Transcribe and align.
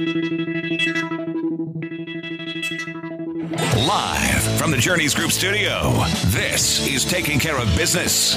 Live 0.00 0.14
from 4.56 4.70
the 4.70 4.76
Journeys 4.78 5.12
Group 5.12 5.32
studio, 5.32 5.90
this 6.26 6.86
is 6.86 7.04
Taking 7.04 7.40
Care 7.40 7.58
of 7.58 7.66
Business. 7.76 8.36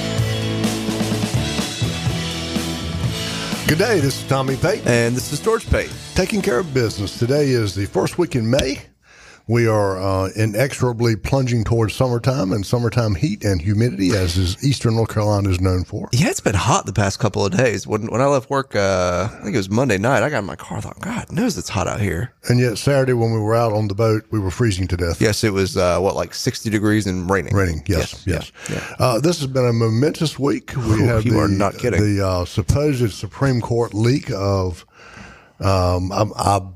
Good 3.68 3.78
day. 3.78 4.00
This 4.00 4.24
is 4.24 4.28
Tommy 4.28 4.58
Pate. 4.58 4.84
And 4.88 5.16
this 5.16 5.32
is 5.32 5.39
George 5.39 5.70
Pate. 5.70 5.94
Taking 6.16 6.42
care 6.42 6.58
of 6.58 6.74
business. 6.74 7.20
Today 7.20 7.50
is 7.50 7.75
the 7.75 7.86
first 7.86 8.18
week 8.18 8.36
in 8.36 8.50
May. 8.50 8.82
We 9.52 9.68
are 9.68 10.02
uh, 10.02 10.29
inexorably 10.33 11.18
plunging 11.18 11.65
towards 11.65 11.93
summertime 11.93 12.54
and 12.54 12.65
summertime 12.65 13.15
heat 13.15 13.43
and 13.43 13.61
humidity, 13.61 14.11
as 14.11 14.38
is 14.38 14.63
Eastern 14.63 14.95
North 14.95 15.09
Carolina 15.09 15.50
is 15.50 15.59
known 15.59 15.83
for. 15.83 16.07
Yeah, 16.13 16.29
it's 16.29 16.39
been 16.39 16.55
hot 16.55 16.86
the 16.86 16.93
past 16.93 17.20
couple 17.20 17.45
of 17.45 17.51
days. 17.51 17.86
When 17.86 18.07
when 18.07 18.21
I 18.21 18.27
left 18.27 18.50
work, 18.50 18.77
uh, 18.77 19.27
I 19.29 19.43
think 19.43 19.54
it 19.54 19.57
was 19.57 19.69
Monday 19.69 19.97
night. 19.97 20.23
I 20.23 20.29
got 20.29 20.39
in 20.39 20.45
my 20.45 20.55
car. 20.55 20.77
I 20.77 20.79
thought, 20.79 21.01
God 21.01 21.29
knows 21.33 21.57
it's 21.57 21.68
hot 21.68 21.86
out 21.86 22.00
here. 22.00 22.33
And 22.47 22.61
yet 22.61 22.77
Saturday, 22.77 23.11
when 23.11 23.33
we 23.33 23.39
were 23.39 23.54
out 23.54 23.73
on 23.73 23.89
the 23.89 23.93
boat, 23.93 24.23
we 24.32 24.39
were 24.39 24.51
freezing 24.51 24.87
to 24.87 24.95
death. 24.95 25.19
Yes, 25.19 25.43
it 25.43 25.51
was 25.51 25.75
uh, 25.75 26.00
what 26.00 26.15
like 26.15 26.33
sixty 26.33 26.70
degrees 26.70 27.06
and 27.06 27.29
raining. 27.29 27.54
Raining, 27.54 27.83
yes, 27.87 28.25
yes. 28.25 28.54
yeah, 28.70 28.75
yeah. 28.75 28.95
Uh, 29.00 29.20
this 29.20 29.39
has 29.39 29.47
been 29.47 29.65
a 29.65 29.73
momentous 29.73 30.39
week. 30.39 30.73
We 30.78 30.81
Ooh, 30.81 31.07
have 31.07 31.25
you 31.25 31.33
the, 31.33 31.39
are 31.39 31.50
not 31.50 31.78
kidding. 31.78 32.00
the 32.00 32.25
uh, 32.25 32.45
supposed 32.45 33.11
Supreme 33.11 33.59
Court 33.59 33.94
leak 33.94 34.31
of. 34.31 34.86
Um, 35.59 36.11
I'm, 36.11 36.31
I'm 36.38 36.73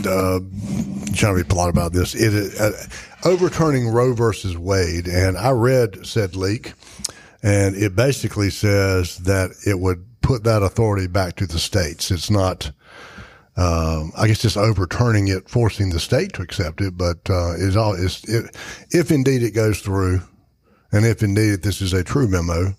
uh, 0.00 0.40
trying 1.14 1.36
to 1.36 1.42
be 1.42 1.48
polite 1.48 1.70
about 1.70 1.92
this. 1.92 2.14
It 2.14 2.34
is 2.34 2.60
uh, 2.60 2.72
overturning 3.24 3.88
Roe 3.88 4.14
versus 4.14 4.56
Wade, 4.56 5.06
and 5.06 5.36
I 5.36 5.50
read 5.50 6.06
said 6.06 6.36
leak, 6.36 6.72
and 7.42 7.74
it 7.76 7.94
basically 7.94 8.50
says 8.50 9.18
that 9.18 9.50
it 9.66 9.78
would 9.78 10.04
put 10.22 10.44
that 10.44 10.62
authority 10.62 11.06
back 11.06 11.36
to 11.36 11.46
the 11.46 11.58
states. 11.58 12.10
It's 12.10 12.30
not. 12.30 12.72
Um, 13.54 14.12
I 14.16 14.28
guess 14.28 14.40
just 14.40 14.56
overturning 14.56 15.28
it, 15.28 15.46
forcing 15.46 15.90
the 15.90 16.00
state 16.00 16.32
to 16.32 16.42
accept 16.42 16.80
it, 16.80 16.96
but 16.96 17.18
uh, 17.28 17.52
is 17.52 17.76
all 17.76 17.92
is 17.92 18.24
it, 18.24 18.56
if 18.90 19.10
indeed 19.10 19.42
it 19.42 19.50
goes 19.50 19.80
through, 19.80 20.22
and 20.90 21.04
if 21.04 21.22
indeed 21.22 21.62
this 21.62 21.82
is 21.82 21.92
a 21.92 22.02
true 22.02 22.28
memo, 22.28 22.74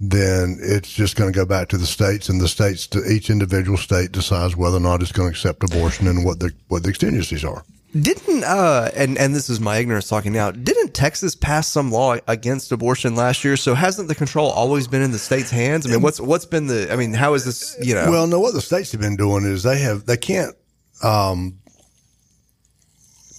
then 0.00 0.58
it's 0.60 0.92
just 0.92 1.16
going 1.16 1.32
to 1.32 1.36
go 1.36 1.44
back 1.44 1.68
to 1.68 1.78
the 1.78 1.86
states, 1.86 2.28
and 2.28 2.40
the 2.40 2.48
states, 2.48 2.86
to 2.88 3.04
each 3.04 3.30
individual 3.30 3.76
state 3.76 4.12
decides 4.12 4.56
whether 4.56 4.76
or 4.76 4.80
not 4.80 5.02
it's 5.02 5.12
going 5.12 5.28
to 5.28 5.32
accept 5.32 5.64
abortion 5.64 6.06
and 6.06 6.24
what 6.24 6.38
the 6.40 6.52
what 6.68 6.82
the 6.84 6.88
exigencies 6.90 7.44
are. 7.44 7.64
Didn't 7.98 8.44
uh 8.44 8.90
and 8.94 9.16
and 9.16 9.34
this 9.34 9.48
is 9.48 9.60
my 9.60 9.78
ignorance 9.78 10.08
talking 10.08 10.32
now. 10.32 10.50
Didn't 10.50 10.92
Texas 10.92 11.34
pass 11.34 11.66
some 11.68 11.90
law 11.90 12.16
against 12.28 12.70
abortion 12.70 13.16
last 13.16 13.44
year? 13.44 13.56
So 13.56 13.74
hasn't 13.74 14.08
the 14.08 14.14
control 14.14 14.50
always 14.50 14.86
been 14.86 15.00
in 15.00 15.10
the 15.10 15.18
state's 15.18 15.50
hands? 15.50 15.86
I 15.86 15.90
mean, 15.90 16.02
what's 16.02 16.20
what's 16.20 16.44
been 16.44 16.66
the? 16.66 16.92
I 16.92 16.96
mean, 16.96 17.14
how 17.14 17.32
is 17.32 17.46
this? 17.46 17.76
You 17.80 17.94
know, 17.94 18.10
Well, 18.10 18.26
no, 18.26 18.40
what 18.40 18.52
the 18.52 18.60
states 18.60 18.92
have 18.92 19.00
been 19.00 19.16
doing 19.16 19.44
is 19.46 19.62
they 19.62 19.78
have 19.80 20.04
they 20.04 20.18
can't 20.18 20.54
um, 21.02 21.58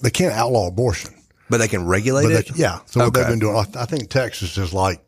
they 0.02 0.10
can't 0.10 0.34
outlaw 0.34 0.68
abortion, 0.68 1.14
but 1.50 1.58
they 1.60 1.68
can 1.68 1.86
regulate 1.86 2.23
but 2.23 2.32
it. 2.32 2.58
yeah. 2.58 2.80
So 2.88 3.02
what 3.02 3.08
Okay. 3.10 3.20
they've 3.22 3.30
been 3.30 3.40
doing, 3.40 3.56
I, 3.56 3.82
I 3.82 3.86
think 3.86 4.10
Texas 4.10 4.58
is 4.58 4.73
like 4.73 5.00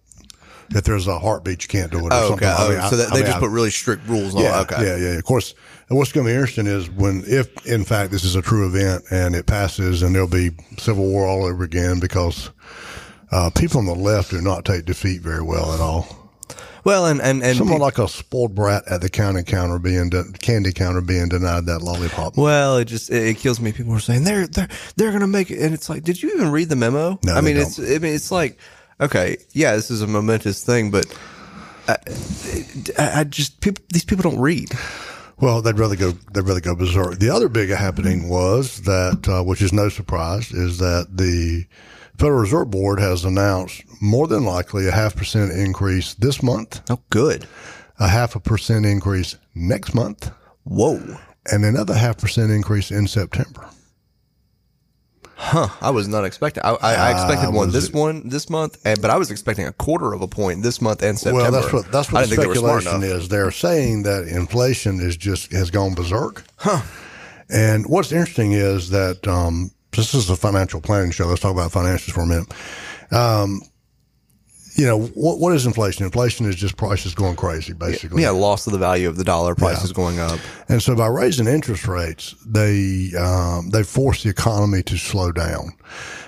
if 0.74 0.84
there's 0.84 1.08
a 1.08 1.20
heartbeat, 1.20 1.64
you 1.64 1.68
can't 1.68 1.92
do 1.92 2.00
it. 2.00 2.04
Or 2.06 2.10
Oh, 2.14 2.30
something. 2.30 2.48
okay. 2.48 2.56
I 2.64 2.70
mean, 2.70 2.78
Oh, 2.80 2.82
I- 2.86 2.90
so 2.90 2.96
that, 2.98 3.08
I 3.12 3.16
they 3.16 3.22
mean, 3.22 3.28
just 3.28 3.40
put 3.40 3.50
really 3.52 3.72
strict 3.72 4.08
rules 4.08 4.36
on. 4.36 4.42
Yeah, 4.42 4.62
okay. 4.62 4.86
yeah, 4.86 4.96
yeah. 4.98 5.18
Of 5.18 5.24
course, 5.24 5.54
and 5.90 5.98
what's 5.98 6.12
going 6.12 6.26
to 6.26 6.32
be 6.32 6.36
interesting 6.36 6.68
is 6.68 6.90
when, 6.90 7.24
if 7.28 7.66
in 7.68 7.84
fact 7.84 8.12
this 8.12 8.24
is 8.24 8.36
a 8.36 8.42
true 8.42 8.66
event 8.68 9.04
and 9.12 9.36
it 9.36 9.46
passes, 9.46 10.02
and 10.04 10.14
there'll 10.16 10.28
be 10.28 10.52
civil 10.78 11.06
war 11.06 11.28
all 11.28 11.46
over 11.46 11.64
again 11.64 12.00
because 12.00 12.50
uh, 13.32 13.50
people 13.56 13.80
on 13.80 13.86
the 13.86 13.96
left 13.96 14.32
do 14.32 14.42
not 14.42 14.66
take 14.66 14.86
defeat 14.86 15.22
very 15.22 15.42
well 15.42 15.74
at 15.74 15.80
all. 15.80 16.18
Well, 16.84 17.06
and 17.06 17.22
and 17.22 17.44
and 17.44 17.58
Someone 17.60 17.80
like 17.80 18.00
a 18.00 18.08
spoiled 18.08 18.56
brat 18.56 18.84
at 18.90 19.02
the 19.02 19.10
county 19.10 19.44
counter 19.44 19.78
being 19.78 20.10
de- 20.10 20.32
candy 20.40 20.72
counter 20.74 21.00
being 21.02 21.30
denied 21.30 21.68
that 21.68 21.84
lollipop. 21.84 22.36
Well, 22.38 22.78
it 22.78 22.86
just 22.86 23.12
it, 23.12 23.24
it 23.28 23.38
kills 23.38 23.60
me. 23.60 23.72
People 23.72 23.94
are 23.94 24.00
saying 24.00 24.24
they're 24.24 24.48
they're 24.48 24.68
they're 24.96 25.12
gonna 25.12 25.28
make 25.28 25.52
it, 25.52 25.60
and 25.60 25.76
it's 25.76 25.90
like, 25.90 26.04
did 26.04 26.24
you 26.24 26.32
even 26.34 26.50
read 26.50 26.70
the 26.70 26.76
memo? 26.76 27.20
No, 27.24 27.36
I 27.36 27.42
mean, 27.42 27.56
it's 27.58 27.78
I 27.78 28.00
mean, 28.00 28.16
it's 28.16 28.32
like, 28.32 28.58
okay, 29.02 29.38
yeah, 29.52 29.76
this 29.76 29.92
is 29.92 30.02
a 30.02 30.08
momentous 30.08 30.64
thing, 30.64 30.92
but 30.92 31.06
I, 31.88 31.98
I, 32.98 33.20
I 33.20 33.24
just 33.26 33.60
people 33.62 33.84
these 33.92 34.06
people 34.06 34.30
don't 34.30 34.40
read. 34.40 34.70
Well, 35.40 35.62
they'd 35.64 35.78
rather 35.80 35.96
go. 35.96 36.12
They'd 36.12 36.44
rather 36.46 36.62
go 36.62 36.76
berserk. 36.76 37.18
The 37.18 37.30
other 37.32 37.50
big 37.50 37.70
happening 37.70 38.30
was 38.30 38.82
that, 38.82 39.28
uh, 39.28 39.44
which 39.44 39.62
is 39.62 39.74
no 39.74 39.90
surprise, 39.90 40.52
is 40.52 40.78
that 40.78 41.08
the 41.10 41.66
Federal 42.20 42.42
Reserve 42.42 42.70
Board 42.70 43.00
has 43.00 43.26
announced 43.26 43.84
more 44.02 44.28
than 44.28 44.44
likely 44.46 44.88
a 44.88 44.92
half 44.92 45.16
percent 45.16 45.52
increase 45.52 46.14
this 46.14 46.44
month, 46.44 46.82
Oh, 46.92 47.02
good. 47.10 47.48
a 48.00 48.08
half 48.08 48.36
a 48.36 48.40
percent 48.40 48.86
increase 48.86 49.36
next 49.56 49.96
month, 49.96 50.30
Whoa, 50.64 51.18
and 51.52 51.66
another 51.66 51.96
half 51.96 52.20
percent 52.20 52.52
increase 52.52 52.92
in 52.92 53.08
September. 53.08 53.68
Huh? 55.52 55.68
I 55.82 55.90
was 55.92 56.08
not 56.08 56.26
expecting. 56.26 56.64
I, 56.64 56.72
I, 56.72 56.94
I 56.96 57.12
expected 57.12 57.54
one 57.54 57.72
this 57.72 57.90
it- 57.90 57.94
one 57.96 58.28
this 58.30 58.50
month, 58.50 58.78
and 58.86 59.02
but 59.02 59.12
I 59.12 59.18
was 59.18 59.30
expecting 59.32 59.68
a 59.68 59.74
quarter 59.74 60.14
of 60.14 60.22
a 60.22 60.28
point 60.28 60.64
this 60.64 60.82
month 60.82 61.04
and 61.04 61.18
September. 61.20 61.44
Well, 61.44 61.52
that's 61.52 61.74
what 61.74 61.92
that's 61.92 62.12
what 62.12 62.28
the 62.30 62.36
speculation 62.36 63.04
is. 63.04 63.28
They're 63.30 63.52
saying 63.52 64.04
that 64.04 64.28
inflation 64.28 65.00
is 65.00 65.18
just 65.18 65.52
has 65.52 65.70
gone 65.70 65.94
berserk. 65.94 66.44
Huh. 66.58 66.82
And 67.50 67.86
what's 67.88 68.12
interesting 68.12 68.54
is 68.54 68.92
that 68.92 69.28
um, 69.28 69.72
this 69.92 70.14
is 70.14 70.30
a 70.30 70.36
financial 70.38 70.80
planning 70.80 71.12
show. 71.12 71.28
Let's 71.28 71.42
talk 71.42 71.52
about 71.52 71.72
financials 71.72 72.12
for 72.14 72.22
a 72.22 72.26
minute. 72.26 72.48
Um, 73.12 73.62
you 74.76 74.86
know 74.86 74.98
what? 75.00 75.40
What 75.40 75.54
is 75.54 75.66
inflation? 75.66 76.06
Inflation 76.06 76.46
is 76.46 76.56
just 76.56 76.78
prices 76.78 77.14
going 77.14 77.36
crazy, 77.36 77.74
basically. 77.74 78.22
Yeah, 78.24 78.30
loss 78.32 78.66
of 78.68 78.74
the 78.74 78.80
value 78.80 79.10
of 79.10 79.18
the 79.18 79.24
dollar, 79.24 79.54
prices 79.56 79.90
Yeah. 79.90 79.96
going 79.96 80.20
up. 80.20 80.40
And 80.70 80.82
so 80.82 80.96
by 80.96 81.08
raising 81.08 81.48
interest 81.48 81.88
rates, 81.88 82.36
they 82.46 83.12
um, 83.20 83.70
they 83.72 83.84
force 83.84 84.24
the 84.24 84.30
economy 84.30 84.84
to 84.84 84.98
slow 84.98 85.32
down. 85.32 85.74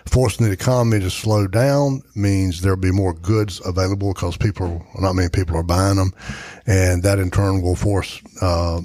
Forcing 0.06 0.46
the 0.46 0.52
economy 0.52 1.00
to 1.00 1.09
slow 1.09 1.48
down 1.48 2.02
means 2.16 2.62
there'll 2.62 2.78
be 2.78 2.92
more 2.92 3.14
goods 3.14 3.62
available 3.66 4.14
because 4.14 4.36
people, 4.38 4.86
not 5.00 5.14
many 5.14 5.30
people 5.30 5.56
are 5.56 5.64
buying 5.64 5.96
them, 5.96 6.12
and 6.68 7.02
that 7.03 7.20
in 7.20 7.32
turn 7.32 7.62
will 7.62 7.76
force 7.78 8.22
uh, 8.42 8.82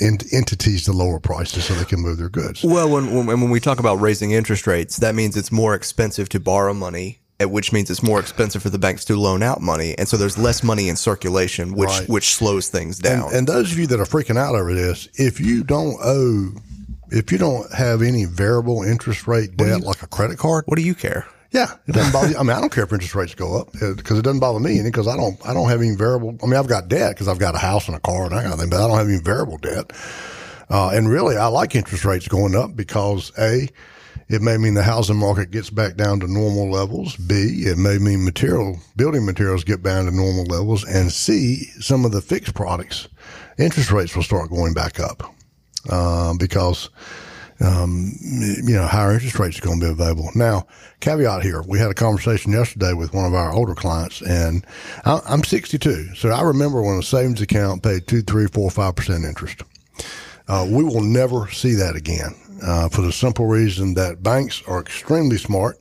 ent- 0.00 0.32
entities 0.32 0.84
to 0.84 0.92
lower 0.92 1.20
prices 1.20 1.64
so 1.64 1.74
they 1.74 1.84
can 1.84 2.00
move 2.00 2.18
their 2.18 2.28
goods. 2.28 2.64
Well, 2.64 2.88
when, 2.90 3.14
when 3.14 3.26
when 3.26 3.50
we 3.50 3.60
talk 3.60 3.78
about 3.78 3.96
raising 4.00 4.30
interest 4.32 4.66
rates, 4.66 4.96
that 4.98 5.14
means 5.14 5.36
it's 5.36 5.52
more 5.52 5.74
expensive 5.74 6.28
to 6.30 6.40
borrow 6.40 6.72
money, 6.74 7.20
which 7.40 7.72
means 7.72 7.90
it's 7.90 8.02
more 8.02 8.18
expensive 8.20 8.62
for 8.62 8.70
the 8.70 8.78
banks 8.78 9.04
to 9.06 9.16
loan 9.16 9.42
out 9.42 9.60
money, 9.60 9.94
and 9.98 10.08
so 10.08 10.16
there's 10.16 10.38
less 10.38 10.62
money 10.62 10.88
in 10.88 10.96
circulation, 10.96 11.74
which 11.74 11.88
Right. 11.90 12.08
which 12.08 12.34
slows 12.34 12.68
things 12.68 12.98
down. 12.98 13.34
and 13.34 13.46
those 13.46 13.72
of 13.72 13.78
you 13.78 13.86
that 13.88 14.00
are 14.00 14.06
freaking 14.06 14.38
out 14.38 14.54
over 14.54 14.72
this, 14.74 15.08
if 15.14 15.38
you 15.40 15.62
don't 15.62 15.96
owe, 16.02 16.52
if 17.10 17.30
you 17.30 17.38
don't 17.38 17.70
have 17.74 18.02
any 18.02 18.24
variable 18.24 18.82
interest 18.82 19.26
rate 19.28 19.56
debt 19.56 19.82
like 19.82 20.02
a 20.02 20.06
credit 20.06 20.38
card, 20.38 20.64
what 20.66 20.76
do 20.76 20.82
you 20.82 20.94
care? 20.94 21.26
Yeah, 21.52 21.68
it 21.86 21.92
doesn't 21.92 22.12
bother 22.12 22.30
you. 22.30 22.36
I 22.38 22.42
mean, 22.42 22.50
I 22.56 22.60
don't 22.60 22.72
care 22.72 22.84
if 22.84 22.92
interest 22.92 23.14
rates 23.14 23.34
go 23.34 23.58
up 23.60 23.72
because 23.72 24.18
it 24.18 24.22
doesn't 24.22 24.40
bother 24.40 24.58
me 24.58 24.80
any 24.80 24.88
because 24.90 25.06
I 25.06 25.16
don't 25.16 25.36
I 25.46 25.54
don't 25.54 25.68
have 25.68 25.80
any 25.80 25.94
variable. 25.94 26.36
I 26.42 26.46
mean, 26.46 26.56
I've 26.56 26.66
got 26.66 26.88
debt 26.88 27.12
because 27.14 27.28
I've 27.28 27.38
got 27.38 27.54
a 27.54 27.58
house 27.58 27.86
and 27.86 27.96
a 27.96 28.00
car 28.00 28.24
and 28.24 28.32
that 28.32 28.42
kind 28.42 28.52
of 28.52 28.58
thing, 28.58 28.68
but 28.68 28.82
I 28.82 28.88
don't 28.88 28.98
have 28.98 29.08
any 29.08 29.20
variable 29.20 29.56
debt. 29.58 29.92
Uh, 30.68 30.88
and 30.88 31.08
really, 31.08 31.36
I 31.36 31.46
like 31.46 31.74
interest 31.76 32.04
rates 32.04 32.26
going 32.28 32.56
up 32.56 32.74
because 32.74 33.30
a 33.38 33.68
it 34.28 34.42
may 34.42 34.56
mean 34.56 34.74
the 34.74 34.82
housing 34.82 35.16
market 35.16 35.50
gets 35.50 35.70
back 35.70 35.96
down 35.96 36.20
to 36.20 36.26
normal 36.26 36.70
levels. 36.70 37.16
B 37.16 37.64
it 37.66 37.78
may 37.78 37.98
mean 37.98 38.24
material 38.24 38.78
building 38.96 39.24
materials 39.24 39.64
get 39.64 39.82
down 39.82 40.06
to 40.06 40.10
normal 40.10 40.44
levels, 40.44 40.84
and 40.84 41.12
C 41.12 41.64
some 41.80 42.04
of 42.04 42.12
the 42.12 42.20
fixed 42.20 42.54
products 42.54 43.08
interest 43.58 43.90
rates 43.90 44.14
will 44.14 44.22
start 44.22 44.50
going 44.50 44.74
back 44.74 45.00
up 45.00 45.34
uh, 45.88 46.34
because 46.38 46.90
you 47.60 48.74
know, 48.74 48.86
higher 48.86 49.14
interest 49.14 49.38
rates 49.38 49.58
are 49.58 49.62
going 49.62 49.80
to 49.80 49.86
be 49.86 49.90
available. 49.90 50.30
Now, 50.34 50.66
caveat 51.00 51.42
here, 51.42 51.62
we 51.62 51.78
had 51.78 51.90
a 51.90 51.94
conversation 51.94 52.52
yesterday 52.52 52.92
with 52.92 53.14
one 53.14 53.24
of 53.24 53.34
our 53.34 53.52
older 53.52 53.74
clients, 53.74 54.20
and 54.22 54.64
I, 55.04 55.20
I'm 55.26 55.42
62, 55.42 56.14
so 56.14 56.28
I 56.30 56.42
remember 56.42 56.82
when 56.82 56.98
a 56.98 57.02
savings 57.02 57.40
account 57.40 57.82
paid 57.82 58.06
two, 58.06 58.22
three, 58.22 58.46
four, 58.46 58.70
five 58.70 58.96
percent 58.96 59.24
interest. 59.24 59.62
Uh, 60.48 60.66
we 60.68 60.84
will 60.84 61.00
never 61.00 61.50
see 61.50 61.74
that 61.74 61.96
again 61.96 62.34
uh, 62.62 62.88
for 62.88 63.02
the 63.02 63.12
simple 63.12 63.46
reason 63.46 63.94
that 63.94 64.22
banks 64.22 64.62
are 64.66 64.80
extremely 64.80 65.38
smart, 65.38 65.78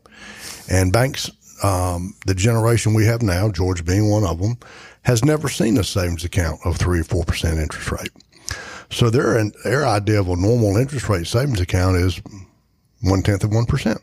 and 0.69 0.91
banks, 0.91 1.29
um, 1.63 2.13
the 2.25 2.35
generation 2.35 2.93
we 2.93 3.05
have 3.05 3.21
now, 3.21 3.49
George 3.49 3.85
being 3.85 4.09
one 4.09 4.23
of 4.23 4.39
them, 4.39 4.57
has 5.03 5.23
never 5.23 5.47
seen 5.47 5.77
a 5.77 5.83
savings 5.83 6.25
account 6.25 6.59
of 6.65 6.77
three 6.77 6.99
or 6.99 7.03
four 7.03 7.23
percent 7.23 7.59
interest 7.59 7.91
rate. 7.91 8.11
So 8.89 9.09
their 9.09 9.43
their 9.63 9.85
idea 9.85 10.19
of 10.19 10.29
a 10.29 10.35
normal 10.35 10.77
interest 10.77 11.09
rate 11.09 11.27
savings 11.27 11.61
account 11.61 11.97
is 11.97 12.21
one 13.01 13.21
tenth 13.21 13.43
of 13.43 13.53
one 13.53 13.65
percent. 13.65 14.01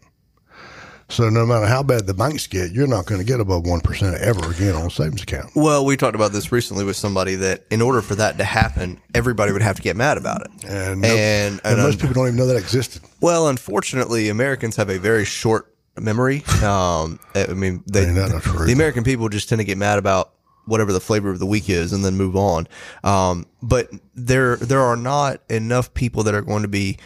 So 1.08 1.28
no 1.28 1.44
matter 1.44 1.66
how 1.66 1.82
bad 1.82 2.06
the 2.06 2.14
banks 2.14 2.46
get, 2.46 2.72
you're 2.72 2.86
not 2.86 3.06
going 3.06 3.20
to 3.20 3.26
get 3.26 3.40
above 3.40 3.66
one 3.66 3.80
percent 3.80 4.16
ever 4.16 4.50
again 4.50 4.74
on 4.74 4.86
a 4.86 4.90
savings 4.90 5.22
account. 5.22 5.50
Well, 5.54 5.84
we 5.84 5.96
talked 5.96 6.14
about 6.14 6.32
this 6.32 6.50
recently 6.52 6.84
with 6.84 6.96
somebody 6.96 7.34
that 7.36 7.64
in 7.70 7.82
order 7.82 8.00
for 8.00 8.14
that 8.14 8.38
to 8.38 8.44
happen, 8.44 9.00
everybody 9.14 9.52
would 9.52 9.62
have 9.62 9.76
to 9.76 9.82
get 9.82 9.96
mad 9.96 10.16
about 10.16 10.42
it. 10.42 10.50
And, 10.66 11.00
no- 11.02 11.08
and, 11.08 11.60
and 11.64 11.76
most 11.78 11.94
un- 11.94 12.00
people 12.00 12.14
don't 12.14 12.26
even 12.28 12.36
know 12.36 12.46
that 12.46 12.56
existed. 12.56 13.02
well, 13.20 13.48
unfortunately, 13.48 14.28
Americans 14.30 14.76
have 14.76 14.88
a 14.88 14.98
very 14.98 15.24
short 15.24 15.74
memory. 16.00 16.42
Um, 16.62 17.18
I 17.34 17.46
mean, 17.48 17.82
they, 17.86 18.06
Ain't 18.06 18.14
that 18.16 18.30
the 18.42 18.64
the 18.66 18.72
American 18.72 19.04
people 19.04 19.28
just 19.28 19.48
tend 19.48 19.58
to 19.60 19.64
get 19.64 19.76
mad 19.76 19.98
about 19.98 20.32
whatever 20.64 20.92
the 20.92 21.00
flavor 21.00 21.28
of 21.28 21.40
the 21.40 21.46
week 21.46 21.68
is 21.68 21.92
and 21.92 22.04
then 22.04 22.16
move 22.16 22.36
on. 22.36 22.66
Um, 23.04 23.46
but 23.62 23.90
there 24.14 24.56
there 24.56 24.80
are 24.80 24.96
not 24.96 25.42
enough 25.50 25.92
people 25.92 26.22
that 26.22 26.34
are 26.34 26.40
going 26.40 26.62
to 26.62 26.68
be 26.68 26.98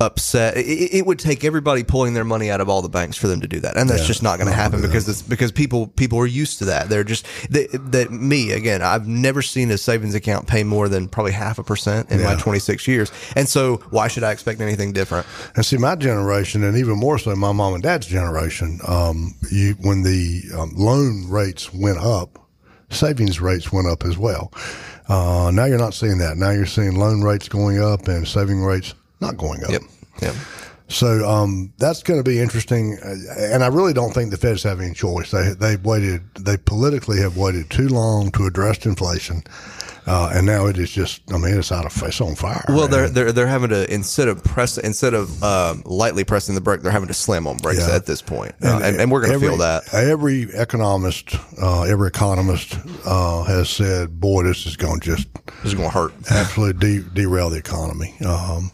upset. 0.00 0.56
It, 0.56 0.94
it 0.94 1.06
would 1.06 1.18
take 1.18 1.44
everybody 1.44 1.82
pulling 1.84 2.14
their 2.14 2.24
money 2.24 2.50
out 2.50 2.60
of 2.60 2.68
all 2.68 2.82
the 2.82 2.88
banks 2.88 3.16
for 3.16 3.28
them 3.28 3.40
to 3.40 3.48
do 3.48 3.60
that, 3.60 3.76
and 3.76 3.88
that's 3.88 4.02
Yeah, 4.02 4.06
just 4.06 4.22
not 4.22 4.38
going 4.38 4.48
to 4.48 4.54
happen 4.54 4.80
because 4.80 5.08
it's 5.08 5.22
because 5.22 5.52
people 5.52 5.86
people 5.88 6.18
are 6.18 6.26
used 6.26 6.58
to 6.58 6.66
that. 6.66 6.88
They're 6.88 7.04
just 7.04 7.26
that, 7.50 8.08
me 8.10 8.52
again. 8.52 8.82
I've 8.82 9.06
never 9.06 9.42
seen 9.42 9.70
a 9.70 9.78
savings 9.78 10.14
account 10.14 10.46
pay 10.46 10.64
more 10.64 10.88
than 10.88 11.08
probably 11.08 11.32
half 11.32 11.58
a 11.58 11.64
percent 11.64 12.10
in 12.10 12.22
my 12.22 12.34
26 12.34 12.86
years, 12.88 13.12
and 13.36 13.48
so 13.48 13.76
why 13.90 14.08
should 14.08 14.24
I 14.24 14.32
expect 14.32 14.60
anything 14.60 14.92
different? 14.92 15.26
And 15.56 15.64
see, 15.64 15.76
my 15.76 15.94
generation, 15.96 16.64
and 16.64 16.76
even 16.76 16.98
more 16.98 17.18
so, 17.18 17.34
my 17.36 17.52
mom 17.52 17.74
and 17.74 17.82
dad's 17.82 18.06
generation, 18.06 18.80
um, 18.86 19.34
you, 19.50 19.74
when 19.80 20.02
the 20.02 20.42
um, 20.56 20.72
loan 20.76 21.26
rates 21.28 21.72
went 21.72 21.98
up, 21.98 22.38
savings 22.90 23.40
rates 23.40 23.72
went 23.72 23.86
up 23.86 24.04
as 24.04 24.18
well. 24.18 24.52
Uh, 25.08 25.50
now 25.52 25.66
you're 25.66 25.78
not 25.78 25.94
seeing 25.94 26.18
that. 26.18 26.36
Now 26.36 26.50
you're 26.50 26.66
seeing 26.66 26.96
loan 26.96 27.22
rates 27.22 27.48
going 27.48 27.78
up 27.78 28.08
and 28.08 28.26
saving 28.26 28.62
rates 28.62 28.94
not 29.26 29.36
going 29.36 29.62
up. 29.64 29.70
Yep. 29.70 29.82
Yep. 30.22 30.34
So 30.88 31.26
um, 31.28 31.72
that's 31.78 32.02
going 32.02 32.20
to 32.22 32.28
be 32.30 32.38
interesting, 32.40 32.98
Uh, 33.02 33.14
and 33.54 33.64
I 33.64 33.68
really 33.68 33.94
don't 33.94 34.12
think 34.12 34.30
the 34.30 34.36
Feds 34.36 34.62
have 34.64 34.80
any 34.80 34.92
choice. 34.94 35.30
They 35.30 35.54
they 35.58 35.76
waited, 35.76 36.22
they 36.38 36.58
politically 36.58 37.20
have 37.22 37.36
waited 37.38 37.70
too 37.70 37.88
long 37.88 38.30
to 38.32 38.44
address 38.44 38.84
inflation, 38.84 39.42
uh, 40.06 40.30
and 40.34 40.44
now 40.46 40.66
it 40.66 40.76
is 40.76 40.90
just, 40.90 41.22
I 41.32 41.38
mean, 41.38 41.56
it's 41.58 41.72
out 41.72 41.86
of 41.86 42.02
it's 42.02 42.20
on 42.20 42.34
fire. 42.34 42.62
Well, 42.68 42.80
man. 42.82 42.90
they're 42.90 43.08
they're 43.08 43.32
they're 43.32 43.46
having 43.46 43.70
to 43.70 43.92
instead 43.92 44.28
of 44.28 44.44
press 44.44 44.76
instead 44.76 45.14
of 45.14 45.42
um, 45.42 45.82
lightly 45.86 46.22
pressing 46.22 46.54
the 46.54 46.60
brake, 46.60 46.82
they're 46.82 46.92
having 46.92 47.08
to 47.08 47.14
slam 47.14 47.46
on 47.46 47.56
brakes 47.56 47.88
Yeah. 47.88 47.96
at 47.96 48.04
this 48.04 48.20
point, 48.20 48.52
uh, 48.62 48.80
and, 48.84 49.00
and 49.00 49.10
we're 49.10 49.22
going 49.26 49.40
to 49.40 49.44
feel 49.44 49.56
that. 49.56 49.82
Every 49.94 50.42
economist, 50.52 51.34
uh, 51.60 51.84
every 51.84 52.08
economist 52.08 52.76
uh, 53.06 53.42
has 53.44 53.70
said, 53.70 54.20
"Boy, 54.20 54.42
this 54.44 54.66
is 54.66 54.76
going 54.76 55.00
to 55.00 55.06
just 55.16 55.28
This 55.62 55.72
is 55.72 55.74
going 55.74 55.88
to 55.90 55.94
hurt. 55.98 56.12
absolutely 56.30 56.98
de- 57.00 57.08
derail 57.14 57.48
the 57.48 57.56
economy." 57.58 58.14
Um, 58.24 58.70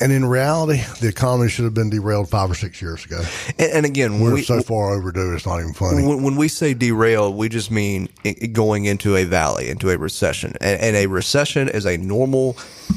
and 0.00 0.12
in 0.12 0.24
reality, 0.24 0.82
the 1.00 1.08
economy 1.08 1.48
should 1.48 1.64
have 1.64 1.74
been 1.74 1.90
derailed 1.90 2.28
five 2.28 2.50
or 2.50 2.54
six 2.54 2.80
years 2.82 3.04
ago. 3.04 3.22
And, 3.58 3.72
and 3.72 3.86
again, 3.86 4.20
We're 4.20 4.34
we, 4.34 4.42
so 4.42 4.60
far 4.62 4.92
overdue; 4.94 5.34
it's 5.34 5.46
not 5.46 5.60
even 5.60 5.74
funny. 5.74 6.06
when, 6.06 6.22
when 6.22 6.36
we 6.36 6.48
say 6.48 6.74
derail, 6.74 7.32
we 7.32 7.48
just 7.48 7.70
mean 7.70 8.08
going 8.52 8.86
into 8.86 9.16
a 9.16 9.24
valley, 9.24 9.68
into 9.68 9.90
a 9.90 9.98
recession. 9.98 10.54
And, 10.60 10.80
and 10.80 10.96
a 10.96 11.06
recession 11.06 11.68
is 11.68 11.86
a 11.86 11.96
normal 11.96 12.56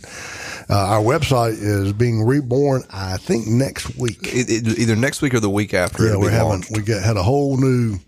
Uh, 0.70 0.78
our 0.78 1.02
website 1.02 1.54
is 1.54 1.92
being 1.92 2.24
reborn. 2.24 2.84
I 2.92 3.18
think 3.18 3.48
next 3.48 3.98
week. 3.98 4.20
It, 4.24 4.50
it, 4.50 4.80
either 4.80 4.96
next 4.96 5.22
week 5.22 5.34
or 5.34 5.42
the 5.42 5.50
week 5.50 5.74
after. 5.74 6.08
Yeah, 6.08 6.16
we're 6.16 6.30
be 6.30 6.36
having 6.36 6.64
we 6.72 6.82
get 6.82 7.04
had 7.04 7.18
a 7.18 7.24
whole 7.24 7.58
new 7.58 8.00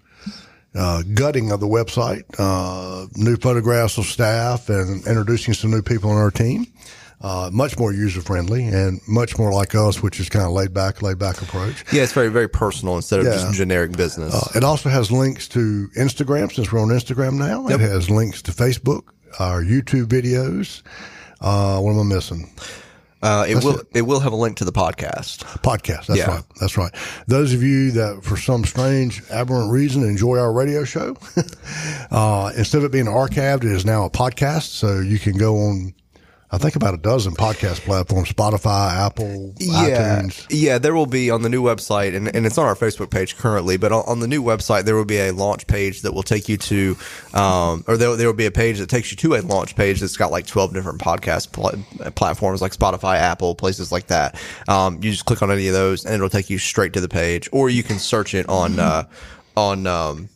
uh, 0.76 1.04
gutting 1.14 1.52
of 1.52 1.60
the 1.60 1.68
website, 1.68 2.24
uh, 2.40 3.08
new 3.16 3.36
photographs 3.38 3.98
of 3.98 4.06
staff, 4.06 4.70
and 4.70 5.06
introducing 5.06 5.54
some 5.54 5.72
new 5.72 5.82
people 5.82 6.10
on 6.10 6.18
our 6.18 6.32
team. 6.32 6.66
Uh, 7.24 7.52
much 7.54 7.78
more 7.78 7.94
user 7.94 8.20
friendly 8.20 8.66
and 8.66 9.00
much 9.08 9.38
more 9.38 9.54
like 9.54 9.76
us, 9.76 10.02
which 10.02 10.20
is 10.20 10.28
kind 10.28 10.44
of 10.44 10.52
laid 10.54 10.74
back, 10.74 11.04
laid 11.04 11.20
back 11.20 11.40
approach. 11.40 11.84
Yeah, 11.94 12.02
it's 12.02 12.14
very 12.14 12.30
very 12.30 12.50
personal 12.50 12.96
instead 12.96 13.20
of 13.20 13.28
Yeah. 13.28 13.34
just 13.34 13.54
generic 13.54 13.92
business. 13.92 14.34
Uh, 14.34 14.48
it 14.56 14.64
also 14.64 14.90
has 14.90 15.12
links 15.12 15.48
to 15.50 15.88
Instagram 15.96 16.52
since 16.52 16.72
we're 16.72 16.80
on 16.82 16.88
Instagram 16.88 17.34
now. 17.36 17.68
It 17.68 17.80
has 17.80 18.10
links 18.10 18.42
to 18.44 18.52
Facebook, 18.52 19.04
our 19.38 19.62
YouTube 19.62 20.06
videos. 20.08 20.82
Uh, 21.42 21.80
what 21.80 21.92
am 21.92 22.00
I 22.00 22.04
missing? 22.16 22.50
Uh, 23.22 23.46
it 23.48 23.64
will 23.64 23.82
it. 23.94 24.02
will 24.02 24.20
have 24.20 24.34
a 24.34 24.36
link 24.36 24.58
to 24.58 24.66
the 24.66 24.72
podcast. 24.72 25.40
podcast. 25.62 26.08
That's 26.08 26.20
Yeah. 26.20 26.36
right. 26.36 26.44
That's 26.60 26.78
right. 26.78 26.92
Those 27.28 27.54
of 27.54 27.62
you 27.62 27.92
that, 27.92 28.24
for 28.24 28.36
some 28.38 28.66
strange, 28.66 29.22
aberrant 29.30 29.72
reason, 29.72 30.04
enjoy 30.04 30.38
our 30.40 30.52
radio 30.52 30.84
show, 30.84 31.16
uh, 32.12 32.52
instead 32.58 32.80
of 32.80 32.86
it 32.86 32.92
being 32.92 33.06
archived, 33.06 33.64
it 33.64 33.72
is 33.72 33.86
now 33.86 34.06
a 34.06 34.10
podcast. 34.10 34.70
So 34.70 35.00
you 35.00 35.20
can 35.20 35.38
go 35.38 35.58
on, 35.58 35.94
I 36.54 36.58
think 36.58 36.76
about 36.76 36.94
a 36.94 36.98
dozen 36.98 37.32
podcast 37.34 37.80
platforms: 37.86 38.30
Spotify, 38.32 38.92
Apple, 38.92 39.54
Yeah, 39.58 40.22
iTunes. 40.22 40.46
yeah. 40.50 40.80
There 40.80 40.94
will 40.94 41.06
be 41.06 41.32
on 41.32 41.44
the 41.44 41.50
new 41.50 41.64
website, 41.64 42.14
and, 42.14 42.28
and 42.36 42.46
it's 42.46 42.58
on 42.58 42.66
our 42.66 42.76
Facebook 42.76 43.10
page 43.10 43.38
currently. 43.38 43.78
But 43.78 43.94
on, 43.94 44.04
on 44.06 44.20
the 44.20 44.28
new 44.28 44.44
website, 44.44 44.84
there 44.84 44.96
will 44.96 45.06
be 45.06 45.18
a 45.20 45.32
launch 45.32 45.66
page 45.68 46.02
that 46.02 46.14
will 46.14 46.24
take 46.24 46.50
you 46.50 46.58
to, 46.58 46.98
um, 47.34 47.86
or 47.88 47.96
there 47.96 48.16
there 48.18 48.28
will 48.28 48.34
be 48.34 48.48
a 48.48 48.52
page 48.52 48.80
that 48.80 48.90
takes 48.90 49.12
you 49.12 49.18
to 49.18 49.36
a 49.36 49.42
launch 49.42 49.78
page 49.78 50.02
that's 50.02 50.18
got 50.18 50.30
like 50.30 50.46
twelve 50.46 50.74
different 50.74 51.00
podcast 51.00 51.54
pl- 51.54 52.12
platforms 52.12 52.62
like 52.62 52.74
Spotify, 52.76 53.16
Apple, 53.16 53.56
places 53.56 53.90
like 53.92 54.08
that. 54.08 54.38
Um, 54.68 54.96
you 55.02 55.12
just 55.12 55.26
click 55.26 55.42
on 55.42 55.52
any 55.52 55.68
of 55.70 55.74
those, 55.74 56.04
and 56.06 56.16
it'll 56.16 56.30
take 56.30 56.50
you 56.50 56.58
straight 56.58 56.92
to 56.94 57.00
the 57.00 57.08
page, 57.10 57.48
or 57.54 57.70
you 57.70 57.82
can 57.84 57.98
search 57.98 58.34
it 58.34 58.50
on 58.50 58.78
uh, 58.78 59.06
on. 59.56 59.88
Um, 59.88 60.28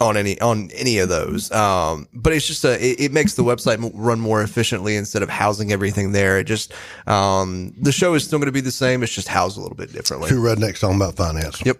on 0.00 0.16
any 0.16 0.40
on 0.40 0.70
any 0.74 0.98
of 0.98 1.08
those. 1.08 1.50
Um, 1.50 2.08
but 2.12 2.32
it's 2.32 2.46
just 2.46 2.64
a 2.64 2.72
it, 2.84 3.00
it 3.00 3.12
makes 3.12 3.34
the 3.34 3.42
website 3.42 3.90
run 3.94 4.20
more 4.20 4.42
efficiently 4.42 4.96
instead 4.96 5.22
of 5.22 5.28
housing 5.28 5.72
everything 5.72 6.12
there. 6.12 6.38
It 6.38 6.44
just 6.44 6.72
um, 7.06 7.74
the 7.80 7.92
show 7.92 8.14
is 8.14 8.24
still 8.24 8.38
going 8.38 8.46
to 8.46 8.52
be 8.52 8.60
the 8.60 8.70
same. 8.70 9.02
It's 9.02 9.12
just 9.12 9.28
housed 9.28 9.56
a 9.56 9.60
little 9.60 9.76
bit 9.76 9.92
differently. 9.92 10.28
Two 10.28 10.40
rednecks 10.40 10.80
talking 10.80 10.96
about 10.96 11.16
finance. 11.16 11.64
Yep. 11.64 11.78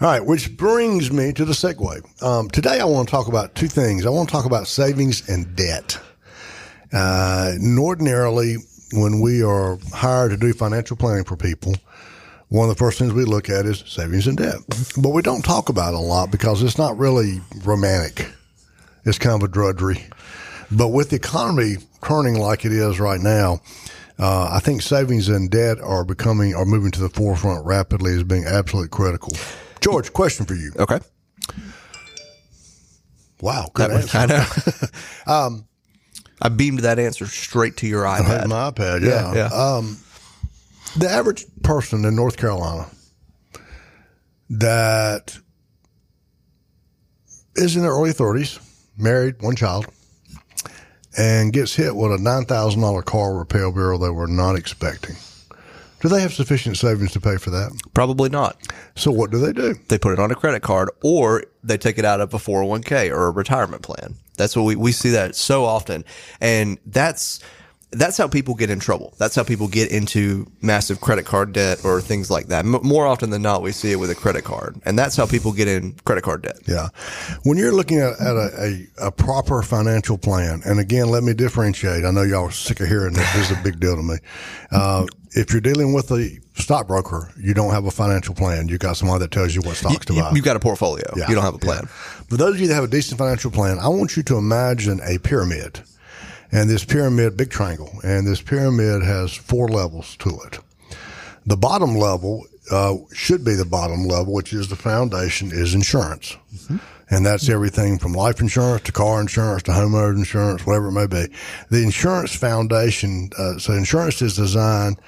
All 0.00 0.08
right, 0.08 0.24
which 0.24 0.56
brings 0.56 1.12
me 1.12 1.32
to 1.32 1.44
the 1.44 1.52
segue. 1.52 2.22
Um, 2.22 2.48
today, 2.48 2.80
I 2.80 2.84
want 2.84 3.08
to 3.08 3.10
talk 3.10 3.28
about 3.28 3.54
two 3.54 3.68
things. 3.68 4.06
I 4.06 4.10
want 4.10 4.28
to 4.28 4.32
talk 4.32 4.46
about 4.46 4.66
savings 4.66 5.28
and 5.28 5.54
debt. 5.56 5.98
Uh, 6.92 7.52
and 7.54 7.78
ordinarily, 7.78 8.56
when 8.92 9.20
we 9.20 9.42
are 9.42 9.78
hired 9.92 10.30
to 10.30 10.36
do 10.36 10.52
financial 10.52 10.96
planning 10.96 11.24
for 11.24 11.36
people, 11.36 11.74
one 12.50 12.68
of 12.68 12.76
the 12.76 12.78
first 12.78 12.98
things 12.98 13.12
we 13.12 13.24
look 13.24 13.48
at 13.48 13.64
is 13.66 13.82
savings 13.86 14.26
and 14.26 14.36
debt. 14.36 14.56
But 15.00 15.10
we 15.10 15.22
don't 15.22 15.42
talk 15.42 15.68
about 15.68 15.94
it 15.94 15.96
a 15.96 16.00
lot 16.00 16.30
because 16.30 16.62
it's 16.62 16.76
not 16.78 16.98
really 16.98 17.40
romantic. 17.64 18.28
It's 19.04 19.18
kind 19.18 19.42
of 19.42 19.48
a 19.48 19.50
drudgery. 19.52 20.04
But 20.70 20.88
with 20.88 21.10
the 21.10 21.16
economy 21.16 21.76
turning 22.04 22.34
like 22.38 22.64
it 22.64 22.72
is 22.72 23.00
right 23.00 23.20
now, 23.20 23.60
uh, 24.18 24.50
I 24.52 24.60
think 24.60 24.82
savings 24.82 25.28
and 25.28 25.50
debt 25.50 25.78
are 25.80 26.04
becoming 26.04 26.54
are 26.54 26.64
moving 26.66 26.90
to 26.92 27.00
the 27.00 27.08
forefront 27.08 27.64
rapidly 27.64 28.14
as 28.14 28.22
being 28.24 28.44
absolutely 28.44 28.90
critical. 28.90 29.32
George, 29.80 30.12
question 30.12 30.44
for 30.44 30.54
you. 30.54 30.70
Okay. 30.78 30.98
Wow, 33.40 33.70
good 33.72 33.90
That 33.90 33.94
was- 33.96 34.14
answer. 34.14 34.34
I 35.26 35.48
know. 35.48 35.64
I 36.42 36.48
beamed 36.48 36.80
that 36.80 36.98
answer 36.98 37.26
straight 37.26 37.76
to 37.78 37.86
your 37.86 38.06
Had 38.06 38.24
iPad. 38.24 38.48
my 38.48 38.70
iPad, 38.70 39.02
yeah. 39.02 39.32
Yeah, 39.32 39.48
yeah. 39.50 39.74
Um, 39.76 39.98
the 40.96 41.08
average 41.08 41.44
person 41.62 42.04
in 42.04 42.16
North 42.16 42.36
Carolina 42.36 42.88
that 44.48 45.38
is 47.56 47.76
in 47.76 47.82
their 47.82 47.92
early 47.92 48.10
30s, 48.10 48.60
married, 48.96 49.40
one 49.40 49.56
child, 49.56 49.86
and 51.16 51.52
gets 51.52 51.74
hit 51.74 51.94
with 51.94 52.12
a 52.12 52.16
$9,000 52.16 53.04
car 53.04 53.34
repair 53.34 53.70
bill 53.70 53.98
they 53.98 54.10
were 54.10 54.26
not 54.26 54.56
expecting. 54.56 55.16
Do 56.00 56.08
they 56.08 56.22
have 56.22 56.32
sufficient 56.32 56.78
savings 56.78 57.12
to 57.12 57.20
pay 57.20 57.36
for 57.36 57.50
that? 57.50 57.78
Probably 57.92 58.30
not. 58.30 58.56
So 58.96 59.10
what 59.10 59.30
do 59.30 59.38
they 59.38 59.52
do? 59.52 59.74
They 59.88 59.98
put 59.98 60.14
it 60.14 60.18
on 60.18 60.30
a 60.30 60.34
credit 60.34 60.62
card 60.62 60.88
or 61.02 61.44
they 61.62 61.76
take 61.76 61.98
it 61.98 62.06
out 62.06 62.22
of 62.22 62.32
a 62.32 62.38
401k 62.38 63.10
or 63.10 63.26
a 63.26 63.30
retirement 63.30 63.82
plan. 63.82 64.14
That's 64.38 64.56
what 64.56 64.62
we, 64.62 64.76
we 64.76 64.92
see 64.92 65.10
that 65.10 65.36
so 65.36 65.66
often. 65.66 66.04
And 66.40 66.78
that's, 66.86 67.40
that's 67.92 68.16
how 68.16 68.28
people 68.28 68.54
get 68.54 68.70
in 68.70 68.78
trouble. 68.78 69.14
That's 69.18 69.34
how 69.34 69.42
people 69.42 69.66
get 69.66 69.90
into 69.90 70.46
massive 70.62 71.00
credit 71.00 71.26
card 71.26 71.52
debt 71.52 71.84
or 71.84 72.00
things 72.00 72.30
like 72.30 72.46
that. 72.46 72.64
M- 72.64 72.80
more 72.82 73.06
often 73.06 73.30
than 73.30 73.42
not, 73.42 73.62
we 73.62 73.72
see 73.72 73.90
it 73.90 73.96
with 73.96 74.10
a 74.10 74.14
credit 74.14 74.44
card, 74.44 74.80
and 74.84 74.98
that's 74.98 75.16
how 75.16 75.26
people 75.26 75.52
get 75.52 75.66
in 75.66 75.94
credit 76.04 76.22
card 76.22 76.42
debt. 76.42 76.58
Yeah. 76.66 76.88
When 77.42 77.58
you're 77.58 77.72
looking 77.72 77.98
at, 77.98 78.20
at 78.20 78.36
a, 78.36 78.86
a, 79.00 79.06
a, 79.08 79.12
proper 79.12 79.62
financial 79.62 80.18
plan, 80.18 80.62
and 80.64 80.78
again, 80.78 81.08
let 81.08 81.24
me 81.24 81.34
differentiate. 81.34 82.04
I 82.04 82.10
know 82.12 82.22
y'all 82.22 82.46
are 82.46 82.52
sick 82.52 82.80
of 82.80 82.86
hearing 82.86 83.14
this. 83.14 83.32
This 83.32 83.50
is 83.50 83.58
a 83.58 83.62
big 83.62 83.80
deal 83.80 83.96
to 83.96 84.02
me. 84.02 84.16
Uh, 84.70 85.06
if 85.32 85.52
you're 85.52 85.60
dealing 85.60 85.92
with 85.92 86.10
a 86.10 86.38
stockbroker, 86.54 87.32
you 87.38 87.54
don't 87.54 87.72
have 87.72 87.86
a 87.86 87.90
financial 87.90 88.34
plan. 88.34 88.68
You 88.68 88.78
got 88.78 88.96
somebody 88.96 89.20
that 89.20 89.30
tells 89.30 89.54
you 89.54 89.62
what 89.62 89.76
stocks 89.76 89.94
you, 89.94 90.16
to 90.16 90.22
buy. 90.22 90.32
You've 90.32 90.44
got 90.44 90.56
a 90.56 90.60
portfolio. 90.60 91.04
Yeah, 91.16 91.28
you 91.28 91.34
don't 91.34 91.44
have 91.44 91.54
a 91.54 91.58
plan. 91.58 91.82
Yeah. 91.82 92.22
For 92.28 92.36
those 92.36 92.54
of 92.54 92.60
you 92.60 92.68
that 92.68 92.74
have 92.74 92.84
a 92.84 92.88
decent 92.88 93.18
financial 93.18 93.50
plan, 93.50 93.78
I 93.78 93.88
want 93.88 94.16
you 94.16 94.22
to 94.24 94.36
imagine 94.36 95.00
a 95.04 95.18
pyramid 95.18 95.82
and 96.52 96.68
this 96.68 96.84
pyramid, 96.84 97.36
big 97.36 97.50
triangle, 97.50 97.92
and 98.02 98.26
this 98.26 98.42
pyramid 98.42 99.02
has 99.02 99.32
four 99.32 99.68
levels 99.68 100.16
to 100.16 100.30
it. 100.46 100.58
The 101.46 101.56
bottom 101.56 101.96
level 101.96 102.44
uh, 102.70 102.96
should 103.12 103.44
be 103.44 103.54
the 103.54 103.64
bottom 103.64 104.04
level, 104.04 104.32
which 104.32 104.52
is 104.52 104.68
the 104.68 104.76
foundation, 104.76 105.50
is 105.52 105.74
insurance. 105.74 106.36
Mm-hmm. 106.54 106.76
And 107.12 107.26
that's 107.26 107.48
everything 107.48 107.98
from 107.98 108.12
life 108.12 108.40
insurance 108.40 108.82
to 108.82 108.92
car 108.92 109.20
insurance 109.20 109.64
to 109.64 109.72
homeowner 109.72 110.14
insurance, 110.14 110.64
whatever 110.64 110.88
it 110.88 110.92
may 110.92 111.06
be. 111.06 111.26
The 111.68 111.82
insurance 111.82 112.36
foundation, 112.36 113.30
uh, 113.36 113.58
so 113.58 113.72
insurance 113.72 114.22
is 114.22 114.36
designed 114.36 115.00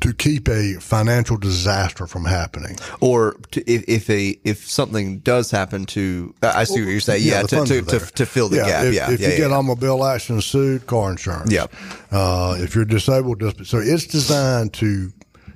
to 0.00 0.12
keep 0.12 0.48
a 0.48 0.74
financial 0.74 1.36
disaster 1.36 2.06
from 2.06 2.24
happening, 2.24 2.76
or 3.00 3.34
to, 3.52 3.70
if 3.70 3.84
if 3.88 4.10
a 4.10 4.38
if 4.44 4.68
something 4.68 5.18
does 5.20 5.50
happen 5.50 5.84
to, 5.86 6.34
I 6.42 6.64
see 6.64 6.80
what 6.80 6.90
you're 6.90 7.00
saying. 7.00 7.22
Yeah, 7.22 7.40
yeah 7.40 7.46
to, 7.46 7.64
to, 7.64 7.82
to, 7.82 7.98
to, 7.98 8.26
fill 8.26 8.48
the 8.48 8.58
yeah, 8.58 8.66
gap. 8.66 8.84
If, 8.84 8.94
yeah, 8.94 9.10
if 9.10 9.20
yeah, 9.20 9.26
you 9.26 9.32
yeah, 9.32 9.38
get 9.38 9.52
automobile 9.52 10.04
accident 10.04 10.44
sued, 10.44 10.86
car 10.86 11.10
insurance. 11.10 11.52
Yeah. 11.52 11.66
Uh, 12.10 12.56
if 12.58 12.74
you're 12.74 12.84
disabled, 12.84 13.42
so 13.66 13.78
it's 13.78 14.06
designed 14.06 14.72
to 14.74 15.12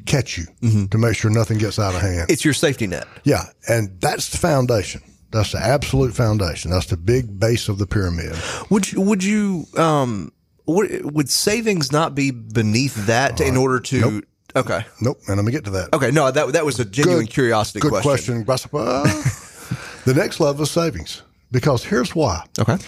catch 0.06 0.38
you 0.38 0.44
mm-hmm. 0.60 0.86
to 0.86 0.98
make 0.98 1.16
sure 1.16 1.30
nothing 1.30 1.58
gets 1.58 1.78
out 1.78 1.94
of 1.94 2.00
hand. 2.00 2.30
It's 2.30 2.44
your 2.44 2.54
safety 2.54 2.86
net. 2.86 3.06
Yeah, 3.24 3.44
and 3.68 4.00
that's 4.00 4.30
the 4.30 4.38
foundation. 4.38 5.02
That's 5.30 5.52
the 5.52 5.58
absolute 5.58 6.14
foundation. 6.14 6.70
That's 6.70 6.86
the 6.86 6.96
big 6.96 7.40
base 7.40 7.68
of 7.68 7.78
the 7.78 7.86
pyramid. 7.86 8.36
Would 8.70 8.92
you, 8.92 9.00
would 9.00 9.24
you 9.24 9.66
um 9.76 10.32
would, 10.66 11.14
would 11.14 11.30
savings 11.30 11.92
not 11.92 12.14
be 12.14 12.30
beneath 12.30 13.06
that 13.06 13.40
right. 13.40 13.48
in 13.48 13.56
order 13.56 13.80
to 13.80 14.00
nope. 14.00 14.24
Okay. 14.56 14.84
Nope. 15.00 15.20
And 15.26 15.36
let 15.36 15.44
me 15.44 15.52
get 15.52 15.64
to 15.64 15.70
that. 15.70 15.92
Okay. 15.92 16.10
No, 16.10 16.30
that 16.30 16.52
that 16.52 16.64
was 16.64 16.78
a 16.78 16.84
genuine 16.84 17.24
good, 17.24 17.32
curiosity 17.32 17.80
good 17.80 17.90
question. 17.90 18.44
question. 18.44 18.70
the 20.04 20.14
next 20.14 20.40
level 20.40 20.62
is 20.62 20.70
savings. 20.70 21.22
Because 21.50 21.84
here's 21.84 22.14
why. 22.14 22.44
Okay. 22.58 22.78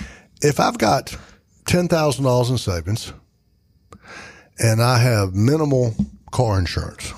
If 0.43 0.61
I've 0.61 0.79
got 0.79 1.17
ten 1.67 1.89
thousand 1.89 2.25
dollars 2.25 2.51
in 2.51 2.59
savings 2.59 3.13
and 4.59 4.83
I 4.83 4.99
have 4.99 5.35
minimal 5.35 5.95
car 6.31 6.59
insurance. 6.59 7.13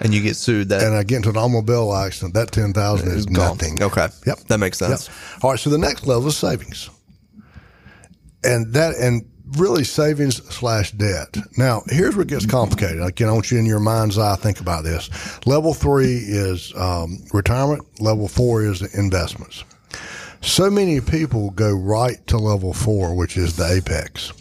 And 0.00 0.12
you 0.12 0.20
get 0.20 0.36
sued 0.36 0.70
that 0.70 0.82
and 0.82 0.96
I 0.96 1.04
get 1.04 1.16
into 1.16 1.30
an 1.30 1.36
automobile 1.36 1.94
accident, 1.94 2.34
that 2.34 2.50
ten 2.50 2.72
thousand 2.72 3.12
is 3.12 3.26
gone. 3.26 3.56
nothing. 3.56 3.82
Okay. 3.82 4.08
Yep. 4.26 4.38
That 4.48 4.58
makes 4.58 4.78
sense. 4.78 5.08
Yep. 5.08 5.44
All 5.44 5.50
right, 5.50 5.60
so 5.60 5.70
the 5.70 5.78
next 5.78 6.06
level 6.06 6.28
is 6.28 6.36
savings. 6.36 6.90
And 8.42 8.72
that 8.72 8.96
and 8.96 9.24
really 9.56 9.84
savings 9.84 10.44
slash 10.54 10.92
debt. 10.92 11.36
Now, 11.56 11.82
here's 11.88 12.14
where 12.14 12.22
it 12.22 12.28
gets 12.28 12.46
complicated. 12.46 13.02
Again, 13.02 13.28
I 13.28 13.32
want 13.32 13.50
you 13.50 13.58
in 13.58 13.66
your 13.66 13.80
mind's 13.80 14.18
eye 14.18 14.36
think 14.36 14.60
about 14.60 14.84
this. 14.84 15.10
Level 15.46 15.74
three 15.74 16.16
is 16.16 16.72
um, 16.76 17.18
retirement. 17.32 18.00
Level 18.00 18.28
four 18.28 18.62
is 18.64 18.82
investments. 18.94 19.64
So 20.40 20.70
many 20.70 21.00
people 21.00 21.50
go 21.50 21.70
right 21.72 22.24
to 22.26 22.36
level 22.36 22.72
four, 22.72 23.14
which 23.14 23.36
is 23.36 23.56
the 23.56 23.72
apex. 23.72 24.32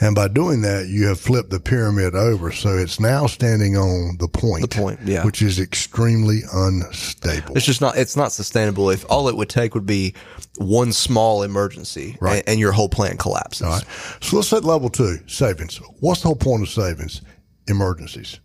And 0.00 0.14
by 0.14 0.28
doing 0.28 0.62
that, 0.62 0.88
you 0.88 1.06
have 1.08 1.20
flipped 1.20 1.50
the 1.50 1.60
pyramid 1.60 2.14
over. 2.14 2.50
So 2.52 2.70
it's 2.76 2.98
now 2.98 3.26
standing 3.26 3.76
on 3.76 4.16
the 4.18 4.28
point. 4.28 4.62
The 4.62 4.76
point, 4.76 5.00
yeah. 5.04 5.24
Which 5.24 5.42
is 5.42 5.60
extremely 5.60 6.40
unstable. 6.52 7.54
It's 7.56 7.66
just 7.66 7.82
not, 7.82 7.98
it's 7.98 8.16
not 8.16 8.32
sustainable. 8.32 8.88
If 8.88 9.04
all 9.10 9.28
it 9.28 9.36
would 9.36 9.50
take 9.50 9.74
would 9.74 9.86
be 9.86 10.14
one 10.56 10.92
small 10.92 11.42
emergency 11.42 12.16
right. 12.20 12.36
and, 12.38 12.48
and, 12.48 12.60
your 12.60 12.72
whole 12.72 12.88
plan 12.88 13.18
collapses. 13.18 13.62
All 13.62 13.72
right. 13.72 13.84
So 14.20 14.36
let's 14.36 14.48
set 14.48 14.64
level 14.64 14.88
two, 14.88 15.18
savings. 15.26 15.76
What's 16.00 16.22
the 16.22 16.28
whole 16.28 16.36
point 16.36 16.62
of 16.62 16.70
savings? 16.70 17.20
Emergencies. 17.68 18.40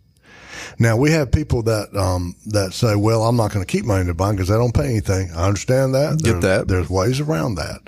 Now 0.78 0.96
we 0.96 1.10
have 1.10 1.32
people 1.32 1.62
that 1.64 1.94
um, 1.96 2.34
that 2.46 2.72
say, 2.72 2.96
"Well, 2.96 3.24
I'm 3.24 3.36
not 3.36 3.52
going 3.52 3.64
to 3.64 3.70
keep 3.70 3.84
money 3.84 4.02
in 4.02 4.06
the 4.06 4.14
bank 4.14 4.36
because 4.36 4.50
I 4.50 4.56
don't 4.56 4.74
pay 4.74 4.86
anything." 4.86 5.30
I 5.32 5.46
understand 5.46 5.94
that. 5.94 6.18
Get 6.18 6.40
there's, 6.40 6.42
that. 6.42 6.68
There's 6.68 6.90
ways 6.90 7.20
around 7.20 7.56
that. 7.56 7.80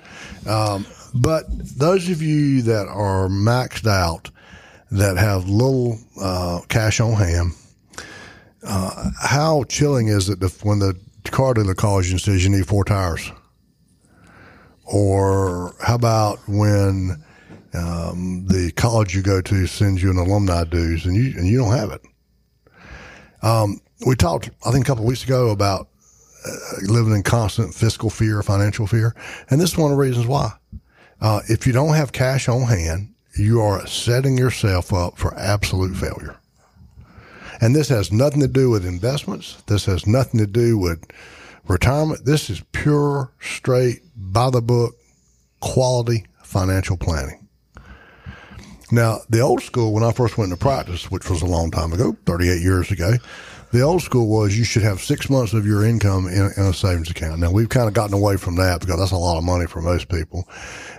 Um, 0.46 0.86
but 1.14 1.44
those 1.48 2.08
of 2.08 2.22
you 2.22 2.62
that 2.62 2.86
are 2.88 3.28
maxed 3.28 3.86
out, 3.86 4.30
that 4.90 5.16
have 5.16 5.48
little 5.48 5.98
uh, 6.20 6.60
cash 6.68 7.00
on 7.00 7.12
hand, 7.12 7.52
uh, 8.62 9.10
how 9.20 9.64
chilling 9.64 10.08
is 10.08 10.28
it 10.28 10.42
if, 10.42 10.64
when 10.64 10.78
the 10.78 10.98
car 11.30 11.54
dealer 11.54 11.74
calls 11.74 12.06
you 12.06 12.12
and 12.12 12.20
says 12.20 12.44
you 12.44 12.50
need 12.50 12.66
four 12.66 12.84
tires? 12.84 13.30
Or 14.84 15.74
how 15.82 15.94
about 15.94 16.38
when 16.48 17.22
um, 17.74 18.46
the 18.46 18.72
college 18.76 19.14
you 19.14 19.22
go 19.22 19.42
to 19.42 19.66
sends 19.66 20.02
you 20.02 20.10
an 20.10 20.16
alumni 20.16 20.64
dues 20.64 21.04
and 21.04 21.14
you 21.14 21.34
and 21.36 21.46
you 21.46 21.58
don't 21.58 21.76
have 21.76 21.90
it? 21.90 22.00
Um, 23.42 23.80
we 24.06 24.16
talked, 24.16 24.50
I 24.64 24.70
think, 24.70 24.86
a 24.86 24.88
couple 24.88 25.04
weeks 25.04 25.24
ago 25.24 25.50
about 25.50 25.88
uh, 26.46 26.50
living 26.82 27.14
in 27.14 27.22
constant 27.22 27.74
fiscal 27.74 28.10
fear, 28.10 28.42
financial 28.42 28.86
fear, 28.86 29.14
and 29.50 29.60
this 29.60 29.72
is 29.72 29.78
one 29.78 29.90
of 29.90 29.96
the 29.96 30.02
reasons 30.02 30.26
why. 30.26 30.52
Uh, 31.20 31.40
if 31.48 31.66
you 31.66 31.72
don't 31.72 31.94
have 31.94 32.12
cash 32.12 32.48
on 32.48 32.62
hand, 32.62 33.14
you 33.36 33.60
are 33.60 33.86
setting 33.86 34.36
yourself 34.38 34.92
up 34.92 35.16
for 35.18 35.36
absolute 35.36 35.96
failure. 35.96 36.36
And 37.60 37.74
this 37.74 37.88
has 37.88 38.12
nothing 38.12 38.40
to 38.40 38.48
do 38.48 38.70
with 38.70 38.86
investments. 38.86 39.60
This 39.66 39.86
has 39.86 40.06
nothing 40.06 40.38
to 40.38 40.46
do 40.46 40.78
with 40.78 41.04
retirement. 41.66 42.24
This 42.24 42.50
is 42.50 42.62
pure, 42.72 43.32
straight, 43.40 44.02
by 44.16 44.50
the 44.50 44.62
book, 44.62 44.94
quality 45.60 46.26
financial 46.42 46.96
planning. 46.96 47.48
Now, 48.90 49.18
the 49.28 49.40
old 49.40 49.62
school, 49.62 49.92
when 49.92 50.02
I 50.02 50.12
first 50.12 50.38
went 50.38 50.50
into 50.50 50.62
practice, 50.62 51.10
which 51.10 51.28
was 51.28 51.42
a 51.42 51.46
long 51.46 51.70
time 51.70 51.92
ago, 51.92 52.16
38 52.24 52.62
years 52.62 52.90
ago, 52.90 53.14
the 53.70 53.82
old 53.82 54.02
school 54.02 54.28
was 54.28 54.56
you 54.56 54.64
should 54.64 54.82
have 54.82 55.00
six 55.00 55.28
months 55.28 55.52
of 55.52 55.66
your 55.66 55.84
income 55.84 56.26
in, 56.26 56.50
in 56.56 56.62
a 56.64 56.72
savings 56.72 57.10
account. 57.10 57.40
Now, 57.40 57.50
we've 57.50 57.68
kind 57.68 57.88
of 57.88 57.94
gotten 57.94 58.14
away 58.14 58.36
from 58.36 58.56
that 58.56 58.80
because 58.80 58.98
that's 58.98 59.12
a 59.12 59.16
lot 59.16 59.38
of 59.38 59.44
money 59.44 59.66
for 59.66 59.80
most 59.80 60.08
people. 60.08 60.48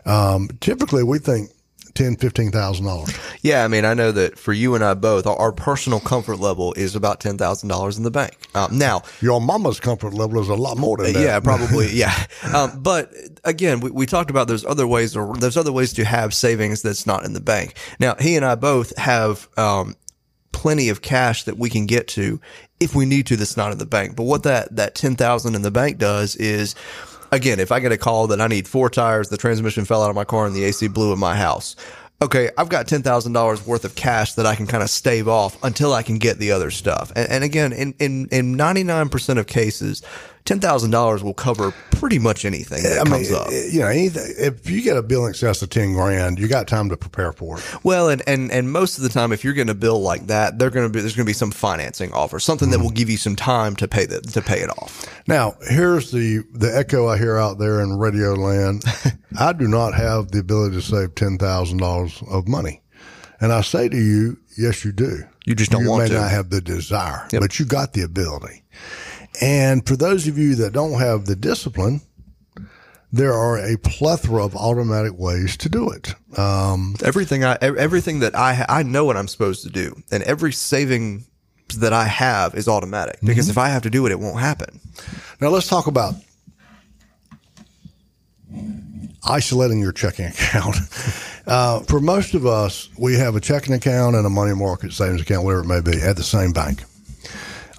Um, 0.06 0.50
typically, 0.60 1.04
we 1.04 1.20
think 1.20 1.52
ten, 1.94 2.16
fifteen 2.16 2.52
thousand 2.52 2.86
dollars. 2.86 3.14
Yeah, 3.42 3.64
I 3.64 3.68
mean, 3.68 3.86
I 3.86 3.94
know 3.94 4.12
that 4.12 4.38
for 4.38 4.54
you 4.54 4.76
and 4.76 4.84
I 4.84 4.94
both, 4.94 5.28
our, 5.28 5.36
our 5.36 5.52
personal 5.52 6.00
comfort 6.00 6.38
level 6.38 6.74
is 6.74 6.96
about 6.96 7.20
ten 7.20 7.38
thousand 7.38 7.70
dollars 7.70 7.98
in 7.98 8.04
the 8.04 8.12
bank. 8.12 8.38
Um, 8.56 8.78
now, 8.78 9.04
your 9.22 9.42
mama's 9.42 9.80
comfort 9.80 10.14
level 10.14 10.42
is 10.42 10.50
a 10.50 10.56
lot 10.56 10.78
more 10.78 10.98
than 10.98 11.14
that. 11.14 11.20
Yeah, 11.20 11.40
probably. 11.42 11.92
yeah, 11.92 12.16
um, 12.54 12.82
but 12.82 13.12
again, 13.44 13.80
we, 13.80 13.92
we 13.92 14.06
talked 14.06 14.30
about 14.30 14.48
there's 14.48 14.66
other 14.66 14.88
ways, 14.88 15.16
or 15.16 15.36
there's 15.38 15.58
other 15.58 15.72
ways 15.72 15.94
to 15.94 16.06
have 16.06 16.34
savings 16.34 16.82
that's 16.82 17.06
not 17.06 17.26
in 17.26 17.34
the 17.34 17.42
bank. 17.42 17.76
Now, 18.00 18.16
he 18.20 18.36
and 18.36 18.46
I 18.46 18.56
both 18.56 18.96
have 18.98 19.48
um, 19.58 19.96
plenty 20.52 20.90
of 20.90 21.02
cash 21.02 21.44
that 21.44 21.58
we 21.58 21.70
can 21.70 21.86
get 21.86 22.08
to 22.10 22.40
if 22.80 22.96
we 22.96 23.06
need 23.06 23.28
to. 23.28 23.36
That's 23.38 23.58
not 23.58 23.72
in 23.72 23.78
the 23.78 23.86
bank. 23.86 24.16
But 24.16 24.24
what 24.24 24.44
that 24.44 24.76
that 24.76 24.96
ten 24.96 25.16
thousand 25.16 25.56
in 25.56 25.62
the 25.62 25.72
bank 25.72 25.98
does 25.98 26.36
is 26.36 26.76
again, 27.32 27.60
if 27.60 27.72
I 27.72 27.80
get 27.80 27.92
a 27.92 27.98
call 27.98 28.28
that 28.28 28.42
I 28.42 28.48
need 28.48 28.68
four 28.68 28.90
tires, 28.90 29.30
the 29.30 29.38
transmission 29.38 29.86
fell 29.86 30.04
out 30.04 30.10
of 30.10 30.16
my 30.16 30.26
car 30.26 30.46
and 30.46 30.56
the 30.56 30.64
AC 30.64 30.88
blew 30.88 31.14
in 31.14 31.20
my 31.20 31.36
house. 31.36 31.76
Okay, 32.22 32.50
I've 32.58 32.68
got 32.68 32.88
ten 32.88 33.02
thousand 33.02 33.32
dollars 33.32 33.66
worth 33.66 33.86
of 33.86 33.96
cash 33.96 34.34
that 34.34 34.46
I 34.46 34.56
can 34.56 34.68
kind 34.68 34.84
of 34.84 34.90
stave 34.90 35.30
off 35.30 35.62
until 35.64 35.94
I 35.94 36.04
can 36.04 36.18
get 36.18 36.38
the 36.38 36.52
other 36.52 36.70
stuff. 36.70 37.14
And, 37.16 37.30
and 37.30 37.44
again, 37.46 37.72
in 37.72 37.94
in 37.98 38.28
in 38.30 38.58
ninety 38.58 38.84
nine 38.84 39.08
percent 39.08 39.40
of 39.40 39.48
cases, 39.48 40.02
ten 40.44 40.60
thousand 40.60 40.92
dollars 40.92 41.24
will 41.24 41.34
cover 41.34 41.72
pretty 41.92 42.20
much 42.20 42.44
anything 42.44 42.84
that 42.84 43.00
I 43.00 43.10
comes 43.10 43.30
mean, 43.30 43.40
up. 43.40 43.48
You 43.50 43.80
know, 43.80 43.88
anything, 43.88 44.34
if 44.38 44.70
you 44.70 44.82
get 44.82 44.98
a 44.98 45.02
bill 45.02 45.26
in 45.26 45.30
excess 45.30 45.62
of 45.62 45.70
ten 45.70 45.94
grand, 45.94 46.40
you 46.40 46.50
got 46.50 46.68
time 46.68 46.90
to 46.90 46.98
prepare 46.98 47.32
for 47.32 47.60
it. 47.60 47.84
Well, 47.86 48.10
and 48.10 48.22
and 48.28 48.52
and 48.52 48.70
most 48.70 48.98
of 48.98 49.04
the 49.04 49.10
time, 49.10 49.32
if 49.32 49.46
you're 49.46 49.54
getting 49.54 49.72
a 49.72 49.76
bill 49.76 50.02
like 50.02 50.28
that, 50.28 50.60
they're 50.60 50.72
going 50.72 50.88
to 50.88 50.92
be 50.92 51.00
there's 51.00 51.16
going 51.16 51.26
to 51.26 51.30
be 51.30 51.34
some 51.34 51.52
financing 51.52 52.12
offer, 52.12 52.40
something 52.40 52.68
mm-hmm. 52.68 52.80
that 52.80 52.84
will 52.84 52.92
give 52.92 53.10
you 53.10 53.18
some 53.18 53.38
time 53.38 53.78
to 53.78 53.88
pay 53.88 54.06
the 54.06 54.20
to 54.20 54.42
pay 54.42 54.60
it 54.60 54.70
off. 54.72 55.08
Now, 55.26 55.56
here's 55.70 56.12
the 56.12 56.44
the 56.52 56.76
echo 56.76 57.08
I 57.08 57.18
hear 57.18 57.38
out 57.38 57.60
there 57.60 57.80
in 57.80 57.98
radio 57.98 58.34
land. 58.34 58.84
I 59.38 59.54
do 59.54 59.68
not 59.68 59.94
have 59.94 60.32
the 60.32 60.40
ability 60.40 60.76
to 60.78 60.82
save 60.82 61.16
ten 61.16 61.38
thousand 61.38 61.78
dollars 61.78 62.22
of 62.30 62.48
money, 62.48 62.82
and 63.40 63.52
I 63.54 63.62
say 63.62 63.90
to 63.90 63.98
you, 63.98 64.38
yes, 64.58 64.84
you 64.84 64.92
do. 64.92 65.24
You 65.46 65.56
just 65.56 65.72
don't 65.72 65.84
you 65.84 65.90
want 65.90 66.04
may 66.04 66.10
to. 66.10 66.16
not 66.16 66.32
have 66.32 66.50
the 66.50 66.62
desire, 66.62 67.28
Yep. 67.32 67.42
but 67.42 67.60
you 67.60 67.66
got 67.66 67.94
the 67.94 68.02
ability. 68.02 68.64
And 69.42 69.86
for 69.88 69.96
those 69.96 70.28
of 70.28 70.38
you 70.38 70.56
that 70.56 70.74
don't 70.74 71.00
have 71.00 71.26
the 71.26 71.36
discipline, 71.36 72.02
there 73.12 73.34
are 73.34 73.58
a 73.58 73.78
plethora 73.78 74.44
of 74.46 74.56
automatic 74.56 75.14
ways 75.18 75.58
to 75.58 75.70
do 75.70 75.90
it. 75.90 76.14
Um, 76.38 76.96
everything 77.04 77.44
I 77.44 77.56
everything 77.62 78.20
that 78.20 78.36
I 78.36 78.66
I 78.68 78.84
know 78.84 79.06
what 79.06 79.18
I'm 79.18 79.28
supposed 79.28 79.64
to 79.64 79.70
do, 79.70 79.96
and 80.12 80.24
every 80.24 80.52
saving 80.52 81.26
that 81.78 81.94
I 81.94 82.06
have 82.06 82.56
is 82.56 82.68
automatic 82.68 83.20
because 83.24 83.46
Mm-hmm. 83.46 83.52
if 83.52 83.58
I 83.60 83.70
have 83.70 83.84
to 83.84 83.90
do 83.92 84.06
it, 84.08 84.12
it 84.12 84.20
won't 84.20 84.40
happen. 84.40 84.80
now 85.40 85.50
let's 85.50 85.68
talk 85.68 85.86
about 85.88 86.16
isolating 89.28 89.80
your 89.80 89.92
checking 89.92 90.26
account. 90.26 90.76
Uh, 91.48 91.80
for 91.86 92.00
most 92.00 92.36
of 92.36 92.46
us, 92.46 92.90
we 92.96 93.16
have 93.16 93.36
a 93.36 93.40
checking 93.40 93.74
account 93.74 94.16
and 94.16 94.24
a 94.24 94.30
money 94.30 94.54
market 94.54 94.94
savings 94.94 95.20
account, 95.20 95.44
whatever 95.44 95.64
it 95.64 95.66
may 95.66 95.82
be, 95.82 96.00
at 96.00 96.16
the 96.16 96.22
same 96.22 96.52
bank. 96.52 96.84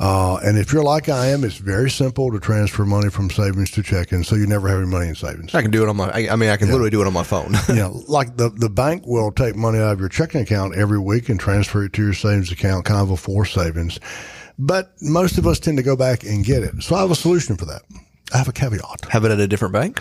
Uh, 0.00 0.38
and 0.38 0.58
if 0.58 0.72
you're 0.72 0.82
like 0.82 1.08
I 1.10 1.26
am, 1.26 1.44
it's 1.44 1.58
very 1.58 1.90
simple 1.90 2.32
to 2.32 2.40
transfer 2.40 2.84
money 2.84 3.10
from 3.10 3.30
savings 3.30 3.70
to 3.72 3.82
checking, 3.82 4.24
so 4.24 4.34
you 4.34 4.46
never 4.46 4.66
have 4.66 4.78
any 4.78 4.88
money 4.88 5.08
in 5.08 5.14
savings. 5.14 5.54
I 5.54 5.60
can 5.62 5.70
do 5.70 5.82
it 5.82 5.88
on 5.88 5.96
my. 5.96 6.10
I, 6.10 6.32
I 6.32 6.36
mean, 6.36 6.48
I 6.48 6.56
can 6.56 6.68
literally 6.68 6.90
do 6.90 7.02
it 7.02 7.06
on 7.06 7.12
my 7.12 7.22
phone. 7.22 7.52
know, 7.76 8.02
like 8.08 8.36
the, 8.36 8.48
the 8.48 8.70
bank 8.70 9.04
will 9.06 9.30
take 9.30 9.54
money 9.54 9.78
out 9.78 9.92
of 9.92 10.00
your 10.00 10.08
checking 10.08 10.40
account 10.40 10.74
every 10.74 10.98
week 10.98 11.28
and 11.28 11.38
transfer 11.38 11.84
it 11.84 11.92
to 11.92 12.02
your 12.02 12.14
savings 12.14 12.50
account, 12.50 12.86
kind 12.86 13.00
of 13.02 13.10
a 13.10 13.16
forced 13.16 13.52
savings. 13.52 14.00
But 14.58 14.90
most 15.02 15.36
of 15.36 15.46
us 15.46 15.60
tend 15.60 15.76
to 15.76 15.82
go 15.82 15.96
back 15.96 16.24
and 16.24 16.44
get 16.44 16.62
it. 16.62 16.82
So 16.82 16.96
I 16.96 17.02
have 17.02 17.10
a 17.10 17.14
solution 17.14 17.56
for 17.56 17.66
that. 17.66 17.82
I 18.32 18.38
have 18.38 18.48
a 18.48 18.52
caveat. 18.52 19.06
have 19.10 19.24
it 19.24 19.30
at 19.30 19.38
a 19.38 19.46
different 19.46 19.74
bank. 19.74 20.00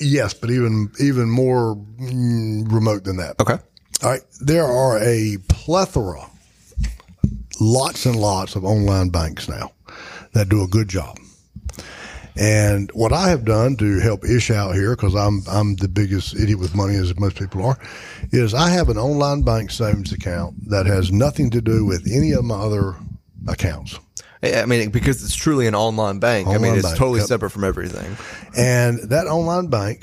Yes, 0.00 0.34
but 0.34 0.50
even 0.50 0.90
even 1.00 1.30
more 1.30 1.76
mm, 1.76 2.70
remote 2.70 3.04
than 3.04 3.16
that. 3.16 3.40
Okay. 3.40 3.58
All 4.02 4.10
right. 4.10 4.22
There 4.40 4.64
are 4.64 4.98
a 4.98 5.38
plethora, 5.48 6.26
lots 7.60 8.06
and 8.06 8.16
lots 8.16 8.56
of 8.56 8.64
online 8.64 9.10
banks 9.10 9.48
now 9.48 9.72
that 10.32 10.48
do 10.48 10.62
a 10.62 10.68
good 10.68 10.88
job. 10.88 11.18
And 12.36 12.90
what 12.92 13.12
I 13.12 13.28
have 13.28 13.44
done 13.44 13.76
to 13.76 13.98
help 13.98 14.24
Ish 14.24 14.50
out 14.50 14.74
here, 14.74 14.96
because 14.96 15.14
I'm 15.14 15.42
I'm 15.48 15.76
the 15.76 15.88
biggest 15.88 16.34
idiot 16.34 16.58
with 16.58 16.74
money 16.74 16.94
as 16.94 17.18
most 17.18 17.38
people 17.38 17.64
are, 17.64 17.78
is 18.32 18.54
I 18.54 18.70
have 18.70 18.88
an 18.88 18.96
online 18.96 19.42
bank 19.42 19.70
savings 19.70 20.12
account 20.12 20.70
that 20.70 20.86
has 20.86 21.12
nothing 21.12 21.50
to 21.50 21.60
do 21.60 21.84
with 21.84 22.10
any 22.10 22.32
of 22.32 22.44
my 22.44 22.54
other 22.54 22.96
accounts. 23.48 23.98
I 24.42 24.64
mean, 24.64 24.90
because 24.90 25.22
it's 25.22 25.34
truly 25.34 25.66
an 25.66 25.74
online 25.74 26.18
bank. 26.18 26.48
I 26.48 26.58
mean, 26.58 26.74
it's 26.74 26.82
bank, 26.86 26.98
totally 26.98 27.20
yep. 27.20 27.28
separate 27.28 27.50
from 27.50 27.64
everything. 27.64 28.16
And 28.56 28.98
that 29.10 29.26
online 29.26 29.66
bank 29.66 30.02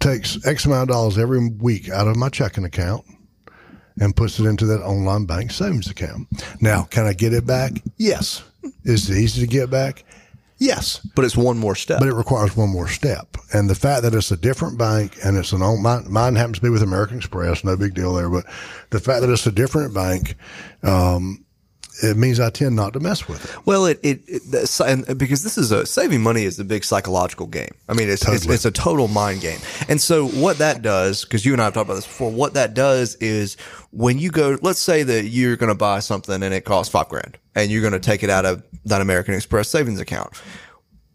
takes 0.00 0.44
X 0.44 0.66
amount 0.66 0.90
of 0.90 0.94
dollars 0.94 1.18
every 1.18 1.48
week 1.48 1.88
out 1.88 2.08
of 2.08 2.16
my 2.16 2.28
checking 2.28 2.64
account 2.64 3.04
and 4.00 4.16
puts 4.16 4.40
it 4.40 4.46
into 4.46 4.66
that 4.66 4.82
online 4.82 5.26
bank 5.26 5.52
savings 5.52 5.88
account. 5.88 6.26
Now, 6.60 6.82
can 6.84 7.06
I 7.06 7.12
get 7.12 7.32
it 7.32 7.46
back? 7.46 7.72
Yes. 7.96 8.42
Is 8.84 9.08
it 9.08 9.18
easy 9.18 9.40
to 9.42 9.46
get 9.46 9.70
back? 9.70 10.04
Yes. 10.58 10.98
But 11.16 11.24
it's 11.24 11.36
one 11.36 11.58
more 11.58 11.74
step. 11.74 11.98
But 11.98 12.08
it 12.08 12.14
requires 12.14 12.56
one 12.56 12.70
more 12.70 12.88
step. 12.88 13.36
And 13.52 13.68
the 13.68 13.74
fact 13.74 14.02
that 14.02 14.14
it's 14.14 14.30
a 14.30 14.36
different 14.36 14.78
bank 14.78 15.16
and 15.24 15.36
it's 15.36 15.52
an 15.52 15.62
own, 15.62 15.82
mine, 15.82 16.06
mine 16.08 16.36
happens 16.36 16.58
to 16.58 16.62
be 16.62 16.70
with 16.70 16.82
American 16.82 17.18
Express, 17.18 17.64
no 17.64 17.76
big 17.76 17.94
deal 17.94 18.14
there. 18.14 18.30
But 18.30 18.46
the 18.90 19.00
fact 19.00 19.22
that 19.22 19.30
it's 19.30 19.46
a 19.46 19.52
different 19.52 19.92
bank, 19.92 20.36
um, 20.84 21.41
it 22.02 22.16
means 22.16 22.40
I 22.40 22.50
tend 22.50 22.76
not 22.76 22.94
to 22.94 23.00
mess 23.00 23.28
with 23.28 23.44
it. 23.44 23.66
Well, 23.66 23.86
it, 23.86 24.00
it, 24.02 24.22
it 24.26 24.80
and 24.80 25.08
uh, 25.08 25.14
because 25.14 25.42
this 25.44 25.58
is 25.58 25.72
a 25.72 25.84
saving 25.84 26.22
money 26.22 26.44
is 26.44 26.58
a 26.58 26.64
big 26.64 26.84
psychological 26.84 27.46
game. 27.46 27.74
I 27.88 27.94
mean, 27.94 28.08
it's, 28.08 28.26
it's 28.26 28.46
it's 28.46 28.64
a 28.64 28.70
total 28.70 29.08
mind 29.08 29.40
game. 29.40 29.58
And 29.88 30.00
so 30.00 30.28
what 30.28 30.58
that 30.58 30.82
does, 30.82 31.24
because 31.24 31.44
you 31.44 31.52
and 31.52 31.60
I 31.60 31.66
have 31.66 31.74
talked 31.74 31.86
about 31.86 31.96
this 31.96 32.06
before, 32.06 32.30
what 32.30 32.54
that 32.54 32.74
does 32.74 33.16
is 33.16 33.56
when 33.90 34.18
you 34.18 34.30
go, 34.30 34.58
let's 34.62 34.80
say 34.80 35.02
that 35.02 35.26
you're 35.26 35.56
going 35.56 35.68
to 35.68 35.74
buy 35.74 36.00
something 36.00 36.42
and 36.42 36.54
it 36.54 36.64
costs 36.64 36.90
five 36.90 37.08
grand, 37.08 37.38
and 37.54 37.70
you're 37.70 37.82
going 37.82 37.92
to 37.92 38.00
take 38.00 38.22
it 38.22 38.30
out 38.30 38.46
of 38.46 38.62
that 38.86 39.00
American 39.00 39.34
Express 39.34 39.68
savings 39.68 40.00
account. 40.00 40.32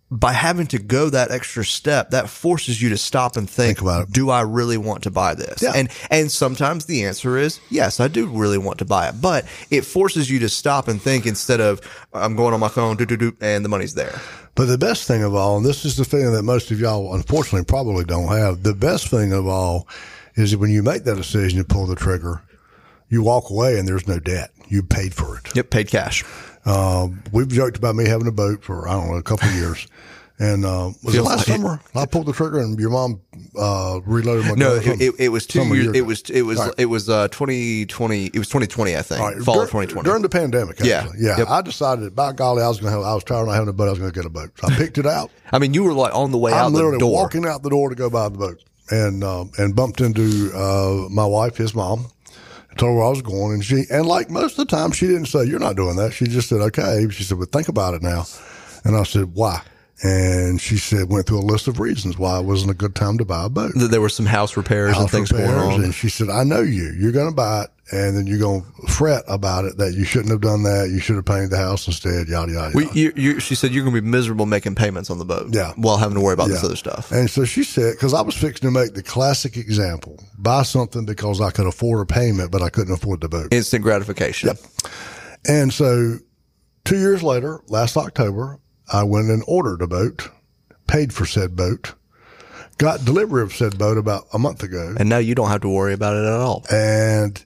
By 0.10 0.32
having 0.32 0.68
to 0.68 0.80
go 0.80 1.10
that 1.10 1.32
extra 1.32 1.66
step, 1.66 2.12
that 2.12 2.30
forces 2.30 2.82
you 2.82 2.88
to 2.90 2.98
stop 2.98 3.36
and 3.36 3.50
think, 3.50 3.80
Think 3.80 3.82
about 3.82 4.04
it. 4.04 4.14
do 4.14 4.30
I 4.30 4.40
really 4.42 4.78
want 4.78 5.04
to 5.04 5.12
buy 5.12 5.36
this? 5.36 5.62
Yeah. 5.62 5.74
And 5.76 5.90
and 6.10 6.32
sometimes 6.32 6.86
the 6.86 7.04
answer 7.04 7.38
is 7.38 7.60
yes, 7.70 8.00
I 8.00 8.08
do 8.08 8.26
really 8.28 8.58
want 8.58 8.80
to 8.80 8.86
buy 8.86 9.10
it. 9.10 9.16
But 9.22 9.46
it 9.70 9.82
forces 9.82 10.30
you 10.30 10.40
to 10.40 10.48
stop 10.50 10.88
and 10.88 11.02
think 11.02 11.26
instead 11.26 11.60
of 11.60 11.82
I'm 12.14 12.38
going 12.38 12.54
on 12.54 12.62
my 12.62 12.70
phone, 12.70 12.96
do 12.96 13.06
do 13.06 13.18
do, 13.18 13.36
and 13.42 13.66
the 13.66 13.70
money's 13.70 13.96
there. 13.96 14.22
But 14.56 14.66
the 14.66 14.78
best 14.78 15.08
thing 15.08 15.24
of 15.24 15.36
all, 15.36 15.58
and 15.58 15.66
this 15.66 15.84
is 15.84 15.98
the 15.98 16.06
feeling 16.06 16.32
that 16.34 16.44
most 16.44 16.72
of 16.72 16.80
y'all 16.80 17.14
unfortunately 17.14 17.66
probably 17.66 18.06
don't 18.06 18.30
have, 18.30 18.64
the 18.64 18.74
best 18.74 19.10
thing 19.10 19.34
of 19.34 19.46
all 19.46 19.88
is 20.36 20.52
that 20.52 20.60
when 20.60 20.72
you 20.72 20.84
make 20.84 21.04
that 21.04 21.16
decision 21.16 21.60
to 21.60 21.66
pull 21.66 21.86
the 21.86 21.96
trigger, 21.96 22.42
you 23.10 23.22
walk 23.24 23.50
away 23.50 23.78
and 23.78 23.88
there's 23.88 24.08
no 24.08 24.20
debt. 24.20 24.52
You 24.70 24.84
paid 24.84 25.14
for 25.14 25.38
it. 25.38 25.54
Yep, 25.56 25.70
paid 25.70 25.88
cash. 25.90 26.24
Uh, 26.68 27.08
we've 27.32 27.48
joked 27.48 27.78
about 27.78 27.96
me 27.96 28.06
having 28.08 28.28
a 28.28 28.32
boat 28.32 28.64
for, 28.64 28.88
I 28.88 28.94
don't 28.94 29.10
know, 29.10 29.16
a 29.18 29.24
couple 29.24 29.48
of 29.48 29.56
years. 29.56 29.88
And 30.40 30.66
uh, 30.66 30.92
was 31.04 31.16
it 31.16 31.24
last 31.24 31.38
like 31.38 31.48
it. 31.48 31.52
summer? 31.62 31.80
I 31.96 32.06
pulled 32.06 32.28
the 32.28 32.34
trigger 32.34 32.60
and 32.60 32.78
your 32.78 32.92
mom 32.92 33.22
uh, 33.58 34.02
reloaded 34.06 34.46
my 34.46 34.52
No, 34.54 34.80
gun. 34.80 34.94
it, 34.94 35.02
it, 35.02 35.16
it 35.18 35.30
was 35.30 35.48
two 35.48 35.64
years. 35.64 35.86
year 35.86 35.96
It 35.96 36.06
was 36.06 36.22
it 36.30 36.44
was 36.44 36.60
right. 36.60 36.72
it 36.78 36.86
was 36.86 37.10
uh 37.10 37.28
2020. 37.30 38.26
It 38.28 38.38
was 38.38 38.48
2020, 38.48 38.96
I 38.96 39.02
think. 39.02 39.20
Right, 39.20 39.38
Fall 39.42 39.56
dur- 39.56 39.64
of 39.64 39.70
2020. 39.70 40.06
During 40.06 40.22
the 40.22 40.30
pandemic, 40.30 40.80
actually. 40.80 40.90
Yeah. 40.90 41.08
Yeah. 41.18 41.38
Yep. 41.40 41.48
I 41.50 41.62
decided 41.64 42.16
by 42.16 42.34
golly, 42.34 42.62
I 42.62 42.68
was 42.68 42.80
going 42.80 42.92
to 42.94 43.00
have, 43.00 43.08
I 43.08 43.16
was 43.16 43.24
tired 43.24 43.42
of 43.42 43.48
not 43.48 43.54
having 43.54 43.70
a 43.70 43.74
boat. 43.74 43.88
I 43.88 43.90
was 43.92 44.00
going 44.00 44.12
to 44.12 44.16
get 44.16 44.26
a 44.28 44.30
boat. 44.30 44.52
So 44.60 44.68
I 44.68 44.76
picked 44.76 45.00
it 45.00 45.08
out. 45.08 45.32
I 45.52 45.58
mean, 45.58 45.74
you 45.74 45.84
were 45.84 45.94
like 45.94 46.14
on 46.14 46.32
the 46.32 46.38
way 46.38 46.52
out 46.52 46.68
I'm 46.68 46.72
the 46.74 46.84
literally 46.84 47.04
walking 47.04 47.48
out 47.48 47.64
the 47.64 47.70
door 47.72 47.90
to 47.90 47.96
go 47.96 48.08
buy 48.12 48.30
the 48.30 48.38
boat, 48.38 48.64
and 48.92 49.24
um, 49.24 49.50
and 49.58 49.76
bumped 49.76 50.02
into 50.02 50.52
uh, 50.54 51.08
my 51.10 51.26
wife, 51.26 51.58
his 51.58 51.74
mom. 51.74 52.12
Told 52.78 52.92
her 52.92 52.96
where 52.98 53.06
I 53.06 53.10
was 53.10 53.22
going, 53.22 53.54
and 53.54 53.66
she 53.66 53.84
and 53.90 54.06
like 54.06 54.30
most 54.30 54.58
of 54.58 54.68
the 54.68 54.76
time, 54.76 54.92
she 54.92 55.08
didn't 55.08 55.26
say 55.26 55.46
you're 55.46 55.60
not 55.60 55.76
doing 55.76 55.96
that. 55.98 56.14
She 56.14 56.26
just 56.26 56.50
said 56.50 56.62
okay. 56.62 57.08
She 57.10 57.24
said, 57.24 57.40
"But 57.40 57.52
think 57.52 57.68
about 57.68 57.94
it 57.94 58.02
now," 58.02 58.26
and 58.84 58.96
I 58.96 59.04
said, 59.04 59.34
"Why?" 59.34 59.62
And 60.04 60.62
she 60.62 60.78
said, 60.78 61.10
went 61.10 61.26
through 61.26 61.40
a 61.40 61.42
list 61.42 61.68
of 61.68 61.80
reasons 61.80 62.20
why 62.20 62.40
it 62.40 62.46
wasn't 62.46 62.70
a 62.70 62.76
good 62.76 62.94
time 62.94 63.18
to 63.18 63.26
buy 63.26 63.46
a 63.46 63.50
boat. 63.50 63.72
That 63.76 63.90
there 63.90 64.02
were 64.02 64.10
some 64.10 64.28
house 64.28 64.56
repairs 64.56 64.90
and 64.90 64.98
House 64.98 65.12
things 65.12 65.32
going 65.32 65.50
on. 65.50 65.84
And 65.84 65.94
she 65.94 66.08
said, 66.08 66.30
I 66.30 66.44
know 66.44 66.62
you. 66.62 66.94
You're 67.00 67.12
going 67.12 67.30
to 67.30 67.36
buy 67.36 67.64
it, 67.64 67.72
and 67.92 68.18
then 68.18 68.28
you're 68.28 68.40
going 68.40 68.64
to 68.64 68.88
fret 68.92 69.24
about 69.28 69.64
it 69.66 69.78
that 69.78 69.94
you 69.94 70.04
shouldn't 70.04 70.30
have 70.32 70.42
done 70.42 70.64
that. 70.64 70.90
You 70.92 71.00
should 71.00 71.16
have 71.16 71.26
painted 71.26 71.52
the 71.52 71.58
house 71.58 71.88
instead, 71.88 72.28
yada, 72.28 72.52
yada, 72.52 72.72
We, 72.76 72.84
yada. 72.86 73.00
you, 73.00 73.14
you, 73.16 73.40
she 73.40 73.56
said 73.56 73.72
you're 73.72 73.84
going 73.84 73.96
to 73.96 74.02
be 74.02 74.08
miserable 74.08 74.46
making 74.46 74.76
payments 74.76 75.10
on 75.10 75.20
the 75.20 75.26
boat. 75.26 75.54
Yeah. 75.54 75.72
While 75.78 75.98
having 75.98 76.16
to 76.16 76.22
worry 76.22 76.34
about 76.34 76.50
this 76.50 76.64
other 76.64 76.76
stuff. 76.76 77.12
And 77.12 77.30
so 77.30 77.46
she 77.46 77.64
said, 77.64 77.94
because 77.94 78.14
I 78.14 78.22
was 78.22 78.36
fixing 78.36 78.68
to 78.68 78.72
make 78.72 78.94
the 78.94 79.04
classic 79.04 79.56
example 79.58 80.20
buy 80.38 80.64
something 80.64 81.06
because 81.06 81.40
I 81.40 81.52
could 81.52 81.66
afford 81.68 82.02
a 82.02 82.06
payment, 82.14 82.52
but 82.52 82.62
I 82.62 82.70
couldn't 82.70 82.94
afford 82.94 83.22
the 83.22 83.30
boat. 83.30 83.54
Instant 83.54 83.84
gratification. 83.84 84.48
Yep. 84.50 84.58
And 85.48 85.72
so 85.74 86.18
two 86.84 86.98
years 86.98 87.24
later, 87.24 87.62
last 87.70 87.96
October, 87.96 88.60
I 88.92 89.04
went 89.04 89.30
and 89.30 89.44
ordered 89.48 89.82
a 89.82 89.88
boat, 89.88 90.30
paid 90.88 91.14
for 91.14 91.26
said 91.26 91.56
boat, 91.56 91.94
got 92.78 93.04
delivery 93.06 93.44
of 93.44 93.54
said 93.54 93.78
boat 93.78 93.98
about 93.98 94.26
a 94.34 94.40
month 94.40 94.62
ago, 94.64 94.94
And 95.00 95.10
now 95.10 95.18
you 95.18 95.36
don't 95.36 95.50
have 95.50 95.62
to 95.62 95.70
worry 95.70 95.94
about 95.94 96.16
it 96.16 96.26
at 96.26 96.34
all. 96.40 96.66
and 96.72 97.44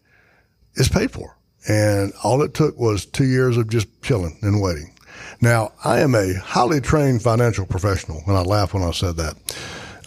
it's 0.75 0.89
paid 0.89 1.12
for. 1.12 1.38
And 1.67 2.13
all 2.23 2.41
it 2.41 2.53
took 2.53 2.77
was 2.79 3.05
two 3.05 3.25
years 3.25 3.57
of 3.57 3.69
just 3.69 3.88
chilling 4.01 4.38
and 4.41 4.62
waiting. 4.62 4.95
Now, 5.41 5.73
I 5.84 5.99
am 5.99 6.15
a 6.15 6.34
highly 6.36 6.81
trained 6.81 7.21
financial 7.21 7.65
professional, 7.65 8.21
and 8.27 8.36
I 8.36 8.41
laugh 8.41 8.73
when 8.73 8.84
I 8.84 8.91
said 8.91 9.17
that. 9.17 9.36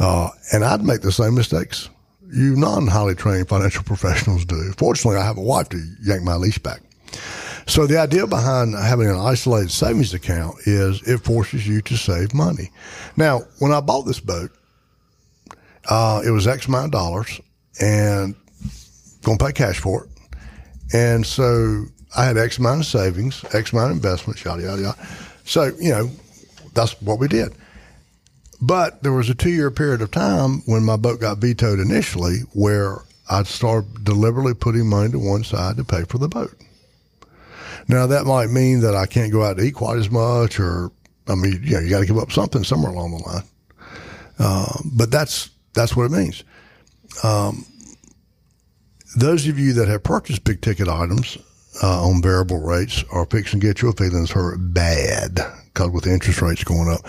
Uh, 0.00 0.30
and 0.52 0.64
I'd 0.64 0.82
make 0.82 1.02
the 1.02 1.12
same 1.12 1.34
mistakes 1.34 1.88
you 2.32 2.56
non 2.56 2.86
highly 2.86 3.14
trained 3.14 3.48
financial 3.48 3.84
professionals 3.84 4.44
do. 4.44 4.72
Fortunately, 4.76 5.18
I 5.18 5.24
have 5.24 5.38
a 5.38 5.42
wife 5.42 5.68
to 5.70 5.94
yank 6.02 6.22
my 6.22 6.34
leash 6.34 6.58
back. 6.58 6.80
So 7.66 7.86
the 7.86 7.98
idea 7.98 8.26
behind 8.26 8.74
having 8.74 9.08
an 9.08 9.16
isolated 9.16 9.70
savings 9.70 10.12
account 10.12 10.56
is 10.66 11.00
it 11.06 11.18
forces 11.18 11.66
you 11.66 11.80
to 11.82 11.96
save 11.96 12.34
money. 12.34 12.70
Now, 13.16 13.42
when 13.58 13.72
I 13.72 13.80
bought 13.80 14.02
this 14.02 14.20
boat, 14.20 14.50
uh, 15.88 16.22
it 16.26 16.30
was 16.30 16.46
X 16.46 16.66
amount 16.66 16.86
of 16.86 16.90
dollars 16.90 17.40
and 17.80 18.34
going 19.22 19.38
to 19.38 19.44
pay 19.44 19.52
cash 19.52 19.78
for 19.78 20.04
it. 20.04 20.10
And 20.92 21.24
so 21.24 21.84
I 22.16 22.24
had 22.24 22.36
X 22.36 22.58
amount 22.58 22.80
of 22.80 22.86
savings, 22.86 23.44
X 23.52 23.72
amount 23.72 23.90
of 23.90 23.96
investments, 23.96 24.44
yada, 24.44 24.62
yada, 24.62 24.82
yada. 24.82 25.08
So, 25.44 25.64
you 25.80 25.90
know, 25.90 26.10
that's 26.74 27.00
what 27.02 27.18
we 27.18 27.28
did. 27.28 27.54
But 28.60 29.02
there 29.02 29.12
was 29.12 29.28
a 29.28 29.34
two 29.34 29.50
year 29.50 29.70
period 29.70 30.00
of 30.00 30.10
time 30.10 30.62
when 30.66 30.84
my 30.84 30.96
boat 30.96 31.20
got 31.20 31.38
vetoed 31.38 31.80
initially 31.80 32.38
where 32.52 32.98
I'd 33.28 33.46
start 33.46 33.84
deliberately 34.04 34.54
putting 34.54 34.88
money 34.88 35.10
to 35.12 35.18
one 35.18 35.44
side 35.44 35.76
to 35.76 35.84
pay 35.84 36.04
for 36.04 36.18
the 36.18 36.28
boat. 36.28 36.54
Now 37.88 38.06
that 38.06 38.24
might 38.24 38.50
mean 38.50 38.80
that 38.80 38.94
I 38.94 39.06
can't 39.06 39.32
go 39.32 39.44
out 39.44 39.58
to 39.58 39.62
eat 39.62 39.74
quite 39.74 39.98
as 39.98 40.10
much, 40.10 40.58
or 40.58 40.90
I 41.28 41.34
mean, 41.34 41.60
you 41.62 41.74
know, 41.74 41.80
you 41.80 41.90
got 41.90 42.00
to 42.00 42.06
give 42.06 42.18
up 42.18 42.32
something 42.32 42.64
somewhere 42.64 42.92
along 42.92 43.10
the 43.12 43.28
line. 43.28 43.42
Uh, 44.38 44.78
but 44.92 45.10
that's 45.10 45.50
that's 45.74 45.96
what 45.96 46.04
it 46.04 46.12
means. 46.12 46.44
Um, 47.22 47.66
those 49.16 49.46
of 49.46 49.58
you 49.58 49.72
that 49.74 49.88
have 49.88 50.02
purchased 50.02 50.44
big 50.44 50.60
ticket 50.60 50.88
items 50.88 51.38
uh, 51.82 52.06
on 52.06 52.22
variable 52.22 52.60
rates 52.60 53.04
are 53.10 53.26
fixing 53.26 53.60
to 53.60 53.66
get 53.66 53.82
your 53.82 53.92
feelings 53.92 54.30
hurt 54.30 54.58
bad 54.58 55.40
because 55.66 55.90
with 55.90 56.06
interest 56.06 56.40
rates 56.40 56.64
going 56.64 56.88
up. 56.88 57.00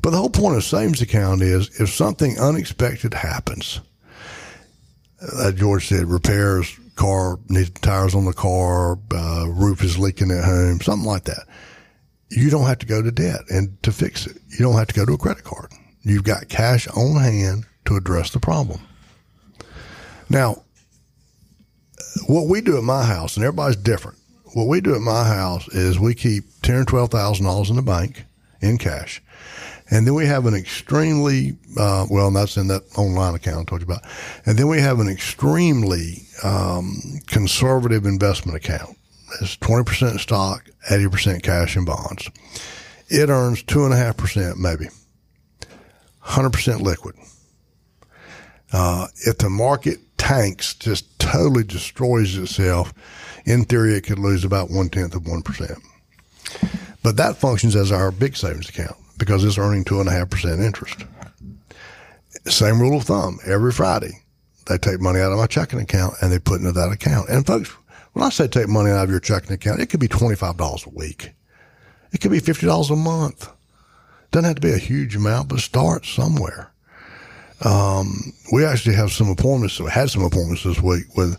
But 0.00 0.10
the 0.10 0.16
whole 0.16 0.30
point 0.30 0.56
of 0.56 0.64
savings 0.64 1.02
account 1.02 1.42
is 1.42 1.80
if 1.80 1.90
something 1.90 2.38
unexpected 2.38 3.12
happens, 3.12 3.80
uh, 5.20 5.52
George 5.52 5.88
said 5.88 6.06
repairs, 6.06 6.78
car 6.94 7.38
needs 7.48 7.70
tires 7.80 8.14
on 8.14 8.24
the 8.24 8.32
car, 8.32 8.98
uh, 9.14 9.46
roof 9.48 9.82
is 9.82 9.98
leaking 9.98 10.30
at 10.30 10.44
home, 10.44 10.80
something 10.80 11.06
like 11.06 11.24
that. 11.24 11.46
You 12.30 12.50
don't 12.50 12.66
have 12.66 12.78
to 12.78 12.86
go 12.86 13.02
to 13.02 13.12
debt 13.12 13.42
and 13.50 13.80
to 13.82 13.92
fix 13.92 14.26
it. 14.26 14.38
You 14.48 14.58
don't 14.58 14.76
have 14.76 14.88
to 14.88 14.94
go 14.94 15.04
to 15.04 15.12
a 15.12 15.18
credit 15.18 15.44
card. 15.44 15.72
you've 16.02 16.24
got 16.24 16.48
cash 16.48 16.88
on 16.88 17.20
hand 17.20 17.66
to 17.84 17.96
address 17.96 18.30
the 18.30 18.40
problem. 18.40 18.80
Now, 20.28 20.64
what 22.26 22.48
we 22.48 22.60
do 22.60 22.76
at 22.76 22.84
my 22.84 23.04
house, 23.04 23.36
and 23.36 23.44
everybody's 23.44 23.76
different. 23.76 24.18
What 24.54 24.68
we 24.68 24.80
do 24.80 24.94
at 24.94 25.00
my 25.00 25.24
house 25.24 25.68
is 25.68 25.98
we 25.98 26.14
keep 26.14 26.44
ten 26.62 26.76
or 26.76 26.84
twelve 26.84 27.10
thousand 27.10 27.46
dollars 27.46 27.70
in 27.70 27.76
the 27.76 27.82
bank 27.82 28.24
in 28.60 28.78
cash, 28.78 29.22
and 29.90 30.06
then 30.06 30.14
we 30.14 30.26
have 30.26 30.46
an 30.46 30.54
extremely 30.54 31.56
uh, 31.78 32.06
well, 32.10 32.30
that's 32.30 32.56
in 32.56 32.68
that 32.68 32.82
online 32.96 33.34
account 33.34 33.60
I 33.60 33.64
told 33.64 33.80
you 33.82 33.86
about, 33.86 34.02
and 34.46 34.58
then 34.58 34.68
we 34.68 34.80
have 34.80 34.98
an 35.00 35.08
extremely 35.08 36.26
um, 36.42 37.20
conservative 37.26 38.06
investment 38.06 38.56
account. 38.56 38.96
It's 39.40 39.56
twenty 39.56 39.84
percent 39.84 40.20
stock, 40.20 40.64
eighty 40.90 41.08
percent 41.08 41.42
cash 41.42 41.76
and 41.76 41.84
bonds. 41.84 42.30
It 43.08 43.28
earns 43.28 43.62
two 43.62 43.84
and 43.84 43.92
a 43.92 43.96
half 43.96 44.16
percent, 44.16 44.58
maybe, 44.58 44.86
hundred 46.20 46.52
percent 46.52 46.80
liquid. 46.80 47.14
Uh, 48.72 49.06
if 49.26 49.38
the 49.38 49.50
market 49.50 49.98
tanks, 50.26 50.74
just 50.74 51.18
totally 51.20 51.62
destroys 51.62 52.36
itself, 52.36 52.92
in 53.44 53.64
theory, 53.64 53.94
it 53.94 54.00
could 54.00 54.18
lose 54.18 54.44
about 54.44 54.70
one 54.70 54.88
tenth 54.88 55.14
of 55.14 55.28
one 55.28 55.40
percent. 55.40 55.78
But 57.04 57.16
that 57.16 57.36
functions 57.36 57.76
as 57.76 57.92
our 57.92 58.10
big 58.10 58.36
savings 58.36 58.68
account 58.68 58.96
because 59.18 59.44
it's 59.44 59.56
earning 59.56 59.84
two 59.84 60.00
and 60.00 60.08
a 60.08 60.12
half 60.12 60.28
percent 60.28 60.60
interest. 60.60 61.04
Same 62.46 62.80
rule 62.80 62.98
of 62.98 63.04
thumb. 63.04 63.38
Every 63.46 63.70
Friday, 63.70 64.20
they 64.66 64.78
take 64.78 65.00
money 65.00 65.20
out 65.20 65.30
of 65.30 65.38
my 65.38 65.46
checking 65.46 65.78
account 65.78 66.14
and 66.20 66.32
they 66.32 66.40
put 66.40 66.60
into 66.60 66.72
that 66.72 66.90
account. 66.90 67.28
And 67.28 67.46
folks, 67.46 67.70
when 68.12 68.24
I 68.24 68.30
say 68.30 68.48
take 68.48 68.68
money 68.68 68.90
out 68.90 69.04
of 69.04 69.10
your 69.10 69.20
checking 69.20 69.52
account, 69.52 69.80
it 69.80 69.90
could 69.90 70.00
be 70.00 70.08
twenty 70.08 70.34
five 70.34 70.56
dollars 70.56 70.84
a 70.86 70.90
week. 70.90 71.30
It 72.12 72.20
could 72.20 72.32
be 72.32 72.40
fifty 72.40 72.66
dollars 72.66 72.90
a 72.90 72.96
month. 72.96 73.48
Doesn't 74.32 74.44
have 74.44 74.56
to 74.56 74.60
be 74.60 74.72
a 74.72 74.78
huge 74.78 75.14
amount, 75.14 75.50
but 75.50 75.60
start 75.60 76.04
somewhere. 76.04 76.72
Um, 77.64 78.32
we 78.52 78.64
actually 78.64 78.96
have 78.96 79.12
some 79.12 79.30
appointments. 79.30 79.80
We 79.80 79.90
had 79.90 80.10
some 80.10 80.22
appointments 80.22 80.62
this 80.64 80.80
week 80.80 81.04
with 81.16 81.36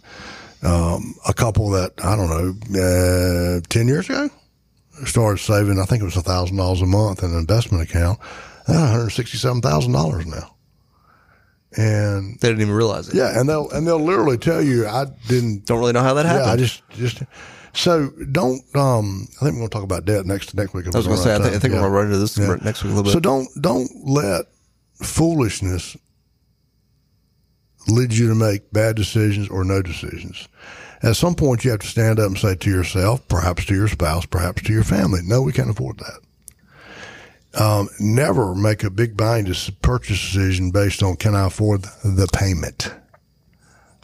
um, 0.63 1.13
a 1.27 1.34
couple 1.34 1.69
that 1.71 1.93
I 2.03 2.15
don't 2.15 2.30
know, 2.30 3.58
uh, 3.58 3.62
ten 3.69 3.88
years 3.88 4.10
ago, 4.10 4.30
started 5.06 5.38
saving. 5.39 5.80
I 5.80 5.86
think 5.86 6.01
it 6.01 6.06
was 6.06 6.15
thousand 6.15 6.58
dollars 6.58 6.82
a 6.82 6.86
month 6.88 7.23
in 7.23 7.32
an 7.32 7.38
investment 7.38 7.88
account. 7.89 8.19
One 8.65 8.77
hundred 8.77 9.12
sixty-seven 9.12 9.62
thousand 9.62 9.93
dollars 9.93 10.25
now. 10.25 10.53
And 11.75 12.39
They 12.39 12.47
didn't 12.47 12.62
even 12.62 12.73
realize 12.73 13.10
it. 13.10 13.15
yeah, 13.15 13.39
and 13.39 13.47
they'll 13.47 13.69
and 13.69 13.86
they'll 13.86 13.99
literally 13.99 14.38
tell 14.38 14.62
you, 14.62 14.88
I 14.88 15.06
didn't. 15.27 15.65
Don't 15.65 15.80
really 15.80 15.93
know 15.93 16.01
how 16.01 16.15
that 16.15 16.25
happened. 16.25 16.45
Yeah, 16.47 16.53
I 16.53 16.56
just 16.58 16.82
just. 16.91 17.23
So 17.73 18.10
don't. 18.32 18.62
Um, 18.75 19.27
I 19.39 19.45
think 19.45 19.53
we're 19.53 19.60
going 19.60 19.69
to 19.69 19.73
talk 19.75 19.84
about 19.84 20.06
debt 20.06 20.25
next 20.25 20.56
next 20.56 20.73
week. 20.73 20.86
I 20.88 20.97
was 20.97 21.06
going 21.06 21.17
to 21.17 21.23
say, 21.23 21.34
I 21.34 21.38
I 21.38 21.60
think 21.60 21.62
time. 21.62 21.73
we're 21.73 21.80
going 21.82 21.91
to 21.91 21.95
run 21.97 22.06
into 22.08 22.17
this 22.17 22.36
Yeah. 22.38 22.56
next 22.63 22.84
week 22.84 22.93
a 22.93 22.95
little 22.95 23.03
bit. 23.03 23.13
So 23.13 23.19
don't 23.19 23.47
don't 23.62 23.89
let 24.03 24.45
foolishness 25.03 25.95
lead 27.88 28.13
you 28.13 28.28
to 28.28 28.36
make 28.36 28.71
bad 28.71 28.95
decisions 28.95 29.50
or 29.50 29.63
no 29.63 29.82
decisions. 29.82 30.47
At 31.04 31.15
some 31.15 31.36
point, 31.36 31.63
you 31.63 31.71
have 31.71 31.82
to 31.82 31.88
stand 31.88 32.19
up 32.19 32.28
and 32.28 32.38
say 32.38 32.56
to 32.56 32.69
yourself, 32.69 33.28
perhaps 33.28 33.65
to 33.65 33.76
your 33.76 33.88
spouse, 33.88 34.26
perhaps 34.26 34.63
to 34.63 34.73
your 34.73 34.84
family, 34.84 35.21
"No, 35.23 35.41
we 35.41 35.52
can't 35.52 35.69
afford 35.69 36.00
that." 36.00 37.62
Um, 37.62 37.89
never 38.00 38.54
make 38.54 38.84
a 38.84 38.89
big 38.89 39.15
buying 39.15 39.45
purchase 39.82 40.19
decision 40.19 40.71
based 40.71 41.02
on 41.02 41.15
can 41.15 41.36
I 41.36 41.47
afford 41.47 41.84
the 42.04 42.28
payment. 42.34 42.91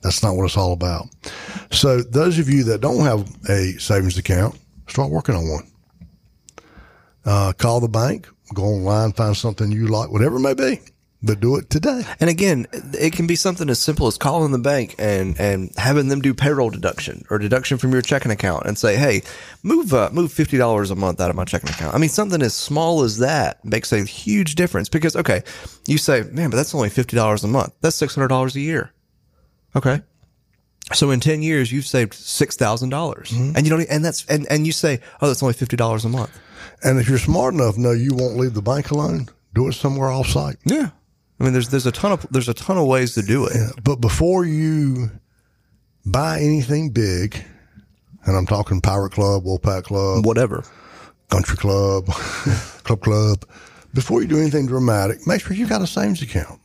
That's 0.02 0.24
not 0.24 0.36
what 0.36 0.46
it's 0.46 0.58
all 0.58 0.74
about. 0.74 1.08
So, 1.72 2.02
those 2.02 2.40
of 2.40 2.50
you 2.50 2.64
that 2.66 2.82
don't 2.82 3.06
have 3.06 3.28
a 3.50 3.74
savings 3.80 4.18
account, 4.18 4.60
start 4.88 5.12
working 5.12 5.36
on 5.36 5.48
one 5.48 5.68
uh, 7.26 7.54
call 7.54 7.80
the 7.80 7.88
bank, 7.88 8.28
go 8.54 8.64
online, 8.64 9.14
find 9.14 9.36
something 9.36 9.72
you 9.72 9.88
like, 9.88 10.12
whatever 10.12 10.38
it 10.38 10.42
may 10.42 10.54
be, 10.54 10.80
but 11.24 11.40
do 11.40 11.56
it 11.56 11.70
today. 11.70 12.04
And 12.20 12.30
again, 12.30 12.68
it 12.94 13.14
can 13.14 13.26
be 13.26 13.36
something 13.36 13.70
as 13.70 13.80
simple 13.80 14.08
as 14.08 14.18
calling 14.18 14.52
the 14.52 14.60
bank 14.60 14.96
and, 15.00 15.40
and 15.40 15.72
having 15.78 16.10
them 16.10 16.22
do 16.22 16.34
payroll 16.34 16.70
deduction 16.70 17.26
or 17.30 17.40
deduction 17.40 17.78
from 17.78 17.94
your 17.94 18.02
checking 18.02 18.32
account 18.32 18.66
and 18.66 18.78
say, 18.78 18.98
"Hey, 18.98 19.24
move 19.64 19.94
uh, 19.94 20.10
move 20.12 20.34
fifty 20.34 20.58
dollars 20.58 20.92
a 20.92 20.96
month 20.96 21.22
out 21.22 21.30
of 21.30 21.36
my 21.36 21.46
checking 21.46 21.70
account." 21.70 21.96
I 21.96 21.98
mean, 21.98 22.10
something 22.10 22.42
as 22.42 22.54
small 22.54 23.04
as 23.04 23.20
that 23.20 23.64
makes 23.64 23.94
a 23.94 24.04
huge 24.04 24.56
difference 24.56 24.90
because 24.90 25.16
okay, 25.16 25.44
you 25.88 25.98
say, 25.98 26.24
"Man, 26.24 26.50
but 26.50 26.58
that's 26.58 26.76
only 26.76 26.90
fifty 26.90 27.16
dollars 27.16 27.44
a 27.44 27.48
month. 27.48 27.74
That's 27.82 27.96
six 27.96 28.16
hundred 28.16 28.28
dollars 28.28 28.56
a 28.56 28.62
year." 28.62 28.92
Okay. 29.76 30.02
So 30.92 31.12
in 31.12 31.22
ten 31.22 31.42
years, 31.42 31.72
you've 31.72 31.86
saved 31.86 32.14
six 32.14 32.58
thousand 32.58 32.90
dollars, 32.90 33.32
and 33.32 33.66
you 33.66 33.70
don't, 33.70 33.88
and 33.90 34.04
that's 34.04 34.26
and 34.26 34.46
and 34.52 34.66
you 34.66 34.74
say, 34.74 35.00
"Oh, 35.22 35.28
that's 35.28 35.42
only 35.42 35.54
fifty 35.54 35.78
dollars 35.78 36.04
a 36.04 36.10
month." 36.10 36.38
And 36.84 37.00
if 37.00 37.08
you're 37.08 37.18
smart 37.18 37.54
enough, 37.54 37.78
no, 37.78 37.92
you 37.92 38.14
won't 38.14 38.36
leave 38.36 38.54
the 38.54 38.62
bank 38.62 38.92
alone. 38.92 39.30
Do 39.54 39.70
it 39.70 39.74
somewhere 39.74 40.10
off 40.10 40.28
site. 40.28 40.58
Yeah. 40.66 40.90
I 41.44 41.46
mean, 41.48 41.52
there's 41.52 41.68
there's 41.68 41.86
a 41.86 41.92
ton 41.92 42.14
of 42.14 42.26
there's 42.32 42.48
a 42.48 42.54
ton 42.54 42.78
of 42.78 42.88
ways 42.88 43.16
to 43.16 43.22
do 43.22 43.46
it. 43.46 43.54
But 43.84 43.98
before 43.98 44.46
you 44.46 45.12
buy 46.06 46.40
anything 46.40 46.92
big, 46.92 47.36
and 48.26 48.38
I'm 48.38 48.46
talking 48.46 48.80
Pirate 48.80 49.12
Club, 49.12 49.44
Wolfpack 49.44 49.84
Club, 49.84 50.26
Whatever. 50.26 50.64
Country 51.30 51.58
Club, 51.58 52.06
Club 52.86 53.02
Club, 53.02 53.46
before 53.94 54.22
you 54.22 54.28
do 54.30 54.40
anything 54.40 54.68
dramatic, 54.68 55.28
make 55.28 55.42
sure 55.42 55.54
you 55.54 55.68
got 55.68 55.82
a 55.82 55.88
savings 55.88 56.22
account. 56.22 56.62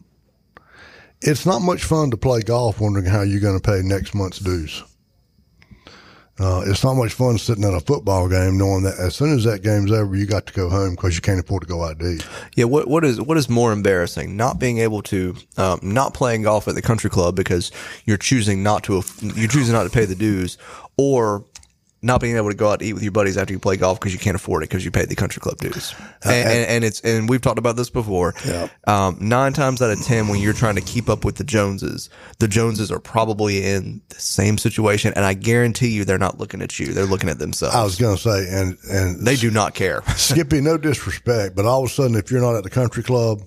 It's 1.23 1.45
not 1.45 1.59
much 1.59 1.83
fun 1.83 2.13
to 2.13 2.17
play 2.17 2.43
golf 2.43 2.81
wondering 2.81 3.07
how 3.07 3.23
you're 3.23 3.41
going 3.41 3.59
to 3.59 3.71
pay 3.71 3.81
next 3.83 4.15
month's 4.15 4.39
dues. 4.39 4.85
Uh, 6.41 6.63
it's 6.67 6.85
not 6.85 6.95
much 6.95 7.13
fun 7.13 7.37
sitting 7.37 7.65
at 7.65 7.75
a 7.75 7.81
football 7.81 8.29
game 8.29 8.57
knowing 8.57 8.85
that 8.85 8.99
as 8.99 9.17
soon 9.17 9.35
as 9.37 9.45
that 9.45 9.63
game's 9.63 9.91
over, 9.91 10.15
you 10.15 10.25
got 10.25 10.47
to 10.47 10.53
go 10.53 10.69
home 10.69 10.95
because 10.95 11.17
you 11.17 11.21
can't 11.21 11.41
afford 11.41 11.63
to 11.63 11.69
go 11.69 11.83
out 11.83 11.99
to 11.99 12.13
eat. 12.13 12.27
Yeah, 12.55 12.67
what 12.67 12.87
what 12.87 13.05
is 13.05 13.21
what 13.21 13.37
is 13.37 13.49
more 13.49 13.73
embarrassing? 13.73 14.37
Not 14.37 14.59
being 14.59 14.79
able 14.79 15.03
to, 15.03 15.35
um, 15.57 15.81
not 15.83 16.15
playing 16.15 16.43
golf 16.43 16.69
at 16.69 16.75
the 16.75 16.83
country 16.83 17.11
club 17.11 17.35
because 17.35 17.73
you're 18.05 18.17
choosing 18.17 18.63
not 18.63 18.85
to, 18.85 19.03
you're 19.21 19.49
choosing 19.49 19.75
not 19.75 19.85
to 19.85 19.91
pay 19.91 20.05
the 20.05 20.15
dues, 20.15 20.59
or 20.97 21.45
not 22.01 22.21
being 22.21 22.37
able 22.37 22.49
to 22.49 22.57
go 22.57 22.71
out 22.71 22.79
to 22.79 22.85
eat 22.85 22.93
with 22.93 23.03
your 23.03 23.13
buddies 23.13 23.37
after 23.37 23.53
you 23.53 23.59
play 23.59 23.77
golf 23.77 23.99
because 23.99 24.13
you 24.13 24.21
can't 24.21 24.37
afford 24.37 24.63
it 24.63 24.69
because 24.69 24.85
you 24.85 24.91
paid 24.91 25.09
the 25.09 25.17
country 25.17 25.41
club 25.41 25.59
dues. 25.59 25.95
And, 26.25 26.49
and, 26.49 26.71
and 26.71 26.85
it's 26.85 27.01
and 27.01 27.29
we've 27.29 27.41
talked 27.41 27.59
about 27.59 27.77
this 27.77 27.91
before. 27.91 28.35
Yeah. 28.47 28.69
Um, 28.87 29.17
nine 29.21 29.53
times 29.53 29.83
out 29.83 29.91
of 29.91 30.01
ten, 30.03 30.29
when 30.29 30.41
you're 30.41 30.53
trying 30.53 30.77
to 30.77 30.81
keep 30.81 31.09
up 31.09 31.25
with 31.25 31.37
the 31.37 31.45
Joneses, 31.45 32.09
the 32.39 32.47
Joneses 32.47 32.93
are 32.93 33.01
probably 33.01 33.65
in 33.67 34.01
the 34.11 34.21
same 34.21 34.59
situation, 34.59 35.13
and 35.17 35.25
I 35.25 35.35
guarantee 35.35 35.89
you 35.89 36.05
they're 36.05 36.19
not 36.19 36.39
looking 36.39 36.63
at 36.63 36.79
you; 36.79 36.93
they're 36.93 37.05
looking 37.05 37.31
at 37.31 37.39
themselves. 37.39 37.75
I 37.75 37.83
was 37.83 37.97
going 37.97 38.17
to 38.17 38.23
say, 38.23 38.47
and 38.49 38.77
and 38.91 39.27
they 39.27 39.37
do 39.37 39.51
not 39.51 39.75
care. 39.75 40.03
Skippy, 40.17 40.61
no 40.61 40.79
disrespect, 40.79 41.57
but 41.57 41.65
all 41.65 41.85
of 41.85 41.91
a 41.91 41.93
sudden, 41.93 42.17
if 42.17 42.31
you're 42.31 42.41
not 42.41 42.55
at 42.55 42.63
the 42.63 42.71
country 42.71 43.03
club, 43.03 43.41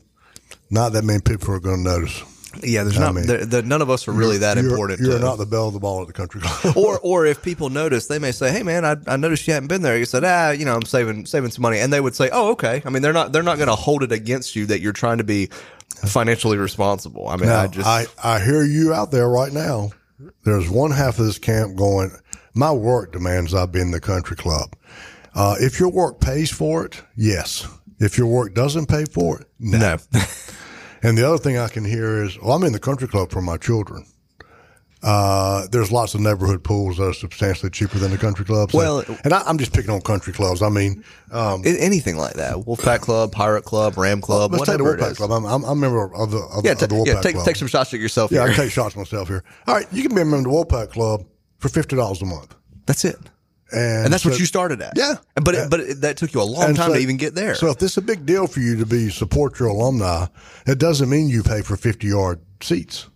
not 0.69 0.93
that 0.93 1.03
many 1.03 1.21
people 1.21 1.53
are 1.53 1.59
going 1.59 1.83
to 1.83 1.89
notice. 1.89 2.23
Yeah, 2.63 2.83
there's 2.83 2.99
not. 2.99 3.15
mean, 3.15 3.25
there, 3.27 3.45
there, 3.45 3.61
none 3.61 3.81
of 3.81 3.89
us 3.89 4.07
are 4.07 4.11
really 4.11 4.39
that 4.39 4.57
You're- 4.57 4.69
important. 4.69 4.99
You're 4.99 5.17
to- 5.17 5.19
not 5.19 5.37
the 5.37 5.45
belle 5.45 5.67
of 5.67 5.73
the 5.73 5.79
ball 5.79 6.01
at 6.01 6.07
the 6.07 6.13
country 6.13 6.41
club. 6.41 6.75
or 6.77 6.99
or 7.03 7.25
if 7.25 7.41
people 7.41 7.69
notice, 7.69 8.07
they 8.07 8.19
may 8.19 8.31
say, 8.31 8.51
"Hey, 8.51 8.63
man, 8.63 8.85
I, 8.85 8.95
I 9.07 9.15
noticed 9.17 9.47
you 9.47 9.53
hadn't 9.53 9.67
been 9.67 9.81
there." 9.81 9.97
You 9.97 10.05
said, 10.05 10.23
"Ah, 10.23 10.51
you 10.51 10.65
know, 10.65 10.75
I'm 10.75 10.83
saving 10.83 11.25
saving 11.25 11.51
some 11.51 11.61
money," 11.61 11.79
and 11.79 11.91
they 11.91 12.01
would 12.01 12.15
say, 12.15 12.29
"Oh, 12.31 12.51
okay." 12.51 12.81
I 12.85 12.89
mean, 12.89 13.01
they're 13.01 13.13
not 13.13 13.31
they're 13.31 13.43
not 13.43 13.57
going 13.57 13.69
to 13.69 13.75
hold 13.75 14.03
it 14.03 14.11
against 14.11 14.55
you 14.55 14.65
that 14.67 14.81
you're 14.81 14.93
trying 14.93 15.19
to 15.19 15.23
be 15.23 15.49
financially 16.05 16.57
responsible. 16.57 17.27
I 17.27 17.37
mean, 17.37 17.47
Now, 17.47 17.61
I 17.61 17.67
just 17.67 17.87
I, 17.87 18.05
I 18.23 18.39
hear 18.39 18.63
you 18.63 18.93
out 18.93 19.11
there 19.11 19.29
right 19.29 19.51
now. 19.51 19.91
There's 20.43 20.69
one 20.69 20.91
half 20.91 21.19
of 21.19 21.25
this 21.25 21.37
camp 21.39 21.75
going, 21.77 22.11
my 22.53 22.71
work 22.71 23.11
demands 23.11 23.53
I 23.53 23.65
be 23.65 23.79
in 23.81 23.91
the 23.91 23.99
country 23.99 24.35
club. 24.35 24.75
Uh, 25.33 25.55
if 25.59 25.79
your 25.79 25.89
work 25.89 26.19
pays 26.19 26.51
for 26.51 26.85
it, 26.85 27.01
yes. 27.15 27.67
If 27.99 28.17
your 28.17 28.27
work 28.27 28.53
doesn't 28.53 28.87
pay 28.87 29.05
for 29.05 29.39
it, 29.41 29.47
no. 29.59 29.77
no. 29.77 29.97
And 31.03 31.17
the 31.17 31.27
other 31.27 31.37
thing 31.37 31.57
I 31.57 31.67
can 31.67 31.83
hear 31.85 32.23
is, 32.23 32.39
well, 32.39 32.53
I'm 32.53 32.63
in 32.63 32.73
the 32.73 32.79
country 32.79 33.07
club 33.07 33.31
for 33.31 33.41
my 33.41 33.57
children. 33.57 34.05
Uh, 35.03 35.65
there's 35.71 35.91
lots 35.91 36.13
of 36.13 36.21
neighborhood 36.21 36.63
pools 36.63 36.97
that 36.97 37.03
are 37.05 37.13
substantially 37.13 37.71
cheaper 37.71 37.97
than 37.97 38.11
the 38.11 38.19
country 38.19 38.45
clubs. 38.45 38.71
Well- 38.71 39.03
and 39.23 39.33
I, 39.33 39.41
I'm 39.47 39.57
just 39.57 39.73
picking 39.73 39.89
on 39.89 40.01
country 40.01 40.31
clubs. 40.31 40.61
I 40.61 40.69
mean, 40.69 41.03
um, 41.31 41.63
anything 41.65 42.17
like 42.17 42.35
that, 42.35 42.53
Wolfpack 42.55 42.99
Club, 43.01 43.31
Pirate 43.31 43.63
Club, 43.63 43.97
Ram 43.97 44.21
Club, 44.21 44.51
let's 44.51 44.65
take 44.67 44.77
the 44.77 44.83
Wolfpack. 44.83 45.15
Club. 45.17 45.31
I'm, 45.31 45.43
I'm, 45.45 45.63
I'm 45.63 45.71
a 45.71 45.75
member 45.75 46.13
of 46.13 46.29
the, 46.29 46.37
of, 46.37 46.63
Yeah, 46.63 46.75
the- 46.75 46.83
of 46.85 46.89
the 46.91 46.97
ta- 46.97 47.03
yeah, 47.15 47.21
take 47.21 47.33
Club. 47.33 47.45
take 47.47 47.55
some 47.55 47.67
shots 47.67 47.91
at 47.95 47.99
yourself. 47.99 48.31
Yeah, 48.31 48.41
I 48.43 48.45
here. 48.47 48.53
can 48.53 48.63
take 48.65 48.71
shots 48.73 48.95
myself 48.95 49.27
here. 49.27 49.43
All 49.65 49.73
right, 49.73 49.87
you 49.91 50.03
can 50.03 50.13
be 50.13 50.21
a 50.21 50.25
member 50.25 50.47
of 50.49 50.67
the 50.69 50.75
Wolfpack 50.77 50.91
Club 50.91 51.25
for 51.57 51.69
fifty 51.69 51.95
dollars 51.95 52.21
a 52.21 52.25
month, 52.25 52.53
That's 52.85 53.03
it, 53.03 53.17
and, 53.71 54.05
and 54.05 54.13
that's 54.13 54.25
what 54.25 54.39
you 54.39 54.45
started 54.45 54.81
at. 54.81 54.93
Yeah. 54.95 55.15
but 55.35 55.55
it, 55.55 55.69
but 55.69 55.79
it, 55.79 56.01
that 56.01 56.17
took 56.17 56.33
you 56.33 56.41
a 56.41 56.43
long 56.43 56.75
time 56.75 56.89
so- 56.89 56.93
to 56.93 56.99
even 56.99 57.17
get 57.17 57.35
there. 57.35 57.55
So 57.55 57.67
if 57.69 57.77
this 57.77 57.91
is 57.91 57.97
a 57.97 58.01
big 58.01 58.25
deal 58.25 58.47
for 58.47 58.59
you 58.59 58.77
to 58.77 58.85
be 58.85 59.09
support 59.09 59.59
your 59.59 59.69
alumni, 59.69 60.27
it 60.67 60.77
doesn't 60.79 61.09
mean 61.09 61.29
you 61.29 61.43
pay 61.43 61.61
for 61.61 61.77
fifty 61.77 62.07
yard 62.07 62.39
seats, 62.61 63.07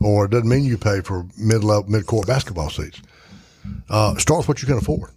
or 0.00 0.24
it 0.26 0.30
doesn't 0.30 0.48
mean 0.48 0.64
you 0.64 0.78
pay 0.78 1.00
for 1.00 1.26
mid 1.38 1.62
level 1.64 1.90
mid 1.90 2.06
court 2.06 2.26
basketball 2.26 2.70
seats. 2.70 3.00
Uh, 3.88 4.16
start 4.16 4.38
with 4.38 4.48
what 4.48 4.60
you 4.62 4.66
can 4.66 4.78
afford. 4.78 5.10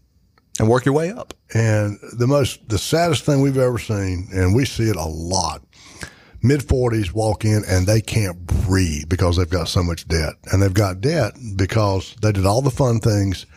and 0.60 0.70
work 0.70 0.86
your 0.86 0.94
way 0.94 1.12
up. 1.12 1.34
And 1.54 1.98
the 2.18 2.28
most, 2.28 2.68
the 2.70 2.78
saddest 2.78 3.26
thing 3.26 3.42
we've 3.42 3.58
ever 3.58 3.80
seen, 3.80 4.28
and 4.32 4.54
we 4.56 4.66
see 4.66 4.84
it 4.84 4.96
a 4.96 5.06
lot. 5.06 5.64
Mid 6.44 6.62
40s 6.62 7.12
walk 7.12 7.44
in 7.44 7.64
and 7.68 7.88
they 7.88 8.02
can't 8.02 8.38
breathe 8.46 9.10
because 9.10 9.38
they've 9.38 9.50
got 9.50 9.68
so 9.68 9.82
much 9.82 10.08
debt. 10.08 10.34
And 10.52 10.62
they've 10.62 10.74
got 10.74 11.02
debt 11.02 11.34
because 11.56 12.16
they 12.22 12.32
did 12.32 12.46
all 12.46 12.62
the 12.62 12.70
fun 12.70 13.00
things, 13.00 13.48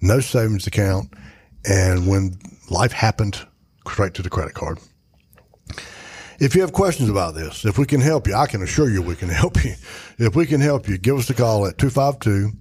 no 0.00 0.20
savings 0.20 0.66
account. 0.66 1.12
And 1.64 2.06
when 2.06 2.38
life 2.70 2.92
happened, 2.92 3.40
straight 3.86 4.14
to 4.14 4.22
the 4.22 4.30
credit 4.30 4.54
card. 4.54 4.78
if 6.38 6.54
you 6.54 6.60
have 6.60 6.72
questions 6.72 7.08
about 7.08 7.34
this, 7.34 7.64
if 7.64 7.78
we 7.78 7.86
can 7.86 8.00
help 8.00 8.26
you, 8.26 8.34
I 8.34 8.46
can 8.46 8.62
assure 8.62 8.90
you 8.90 9.02
we 9.02 9.16
can 9.16 9.28
help 9.42 9.64
you. 9.64 9.74
If 10.18 10.36
we 10.36 10.46
can 10.46 10.60
help 10.60 10.88
you, 10.88 10.98
give 10.98 11.16
us 11.16 11.30
a 11.30 11.34
call 11.34 11.66
at 11.66 11.78
252 11.78 12.52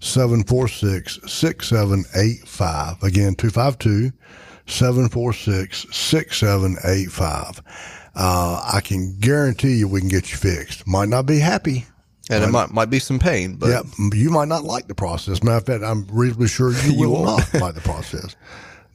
746 0.00 1.20
6785. 1.26 3.02
Again, 3.02 3.34
252 3.34 4.12
746 4.66 5.86
6785. 5.90 7.62
Uh, 8.16 8.70
I 8.72 8.80
can 8.80 9.16
guarantee 9.18 9.74
you 9.74 9.88
we 9.88 10.00
can 10.00 10.08
get 10.08 10.30
you 10.30 10.36
fixed. 10.36 10.86
Might 10.86 11.08
not 11.08 11.26
be 11.26 11.38
happy. 11.38 11.86
And 12.30 12.42
it 12.42 12.50
might 12.50 12.70
might 12.70 12.88
be 12.90 12.98
some 12.98 13.18
pain, 13.18 13.56
but 13.56 13.68
Yeah, 13.68 13.82
you 14.12 14.30
might 14.30 14.48
not 14.48 14.64
like 14.64 14.86
the 14.88 14.94
process. 14.94 15.42
Matter 15.42 15.58
of 15.58 15.66
fact, 15.66 15.84
I'm 15.84 16.06
reasonably 16.10 16.48
sure 16.48 16.72
you, 16.72 16.92
You 16.92 17.10
will 17.10 17.22
won't. 17.24 17.54
like 17.54 17.74
the 17.74 17.80
process, 17.82 18.34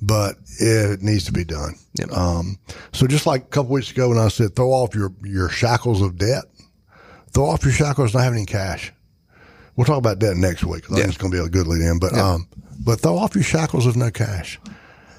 but 0.02 0.36
it 0.60 1.02
needs 1.04 1.26
to 1.26 1.32
be 1.32 1.44
done. 1.44 1.76
Yep. 2.00 2.12
Um, 2.12 2.58
so 2.92 3.06
just 3.06 3.28
like 3.28 3.44
a 3.44 3.48
couple 3.48 3.72
weeks 3.74 3.92
ago 3.92 4.10
when 4.10 4.18
I 4.18 4.30
said 4.30 4.56
throw 4.56 4.70
off 4.72 4.96
your, 4.96 5.12
your 5.24 5.48
shackles 5.50 6.02
of 6.02 6.18
debt, 6.18 6.46
throw 7.32 7.46
off 7.46 7.64
your 7.64 7.74
shackles 7.74 8.14
not 8.16 8.24
having 8.24 8.40
any 8.40 8.46
cash. 8.48 8.92
We'll 9.76 9.86
talk 9.86 9.98
about 10.00 10.20
that 10.22 10.36
next 10.36 10.64
week. 10.66 10.86
I 10.92 10.96
think 10.96 11.08
it's 11.08 11.18
going 11.18 11.32
to 11.32 11.38
be 11.38 11.46
a 11.46 11.50
good 11.50 11.68
lead 11.68 11.82
in, 11.82 12.00
but, 12.00 12.14
um, 12.14 12.48
but 12.84 13.00
throw 13.00 13.18
off 13.18 13.36
your 13.36 13.44
shackles 13.44 13.86
of 13.86 13.96
no 13.96 14.10
cash. 14.12 14.60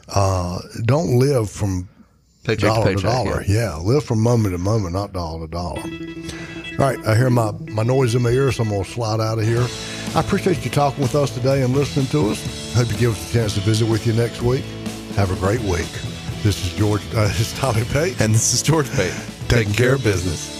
Uh, 0.09 0.59
don't 0.85 1.19
live 1.19 1.49
from 1.49 1.89
paycheck 2.45 2.71
dollar 2.71 2.91
to 2.93 2.97
to 2.97 3.03
dollar. 3.03 3.43
yeah. 3.47 3.61
Yeah. 3.61 3.77
live 3.77 4.05
from 4.05 4.21
moment 4.21 4.55
to 4.55 4.59
moment, 4.59 4.95
not 4.95 5.13
dollar 5.13 5.47
to 5.47 5.51
dollar. 5.51 5.83
All 5.83 6.87
right, 6.87 6.99
I 7.07 7.15
hear 7.15 7.29
my, 7.31 7.53
my 7.69 7.83
noise 7.83 8.15
in 8.15 8.23
my 8.23 8.31
ear, 8.31 8.51
so 8.53 8.63
I'm 8.63 8.71
going 8.71 8.85
to 8.85 8.91
slide 8.91 9.21
out 9.21 9.39
of 9.39 9.45
here. 9.45 9.67
I 10.15 10.21
appreciate 10.21 10.65
you 10.65 10.71
talking 10.71 11.03
with 11.03 11.15
us 11.15 11.31
today 11.35 11.63
and 11.63 11.75
listening 11.75 12.07
to 12.07 12.31
us. 12.31 12.75
Hope 12.75 12.91
you 12.91 12.97
give 12.97 13.13
us 13.13 13.31
a 13.31 13.33
chance 13.33 13.55
to 13.55 13.61
visit 13.61 13.89
with 13.89 14.07
you 14.07 14.13
next 14.15 14.41
week. 14.41 14.65
Have 15.17 15.31
a 15.31 15.37
great 15.37 15.61
week. 15.61 15.91
This 16.43 16.65
is 16.65 16.73
George. 16.75 17.03
Uh, 17.15 17.29
this 17.29 17.53
is 17.53 17.59
Tommy 17.59 17.85
Pate. 17.85 18.19
And 18.21 18.35
this 18.35 18.55
is 18.55 18.63
George 18.63 18.91
Payton 18.93 19.21
taking 19.49 19.75
care 19.75 19.95
of 19.95 20.05
business. 20.05 20.60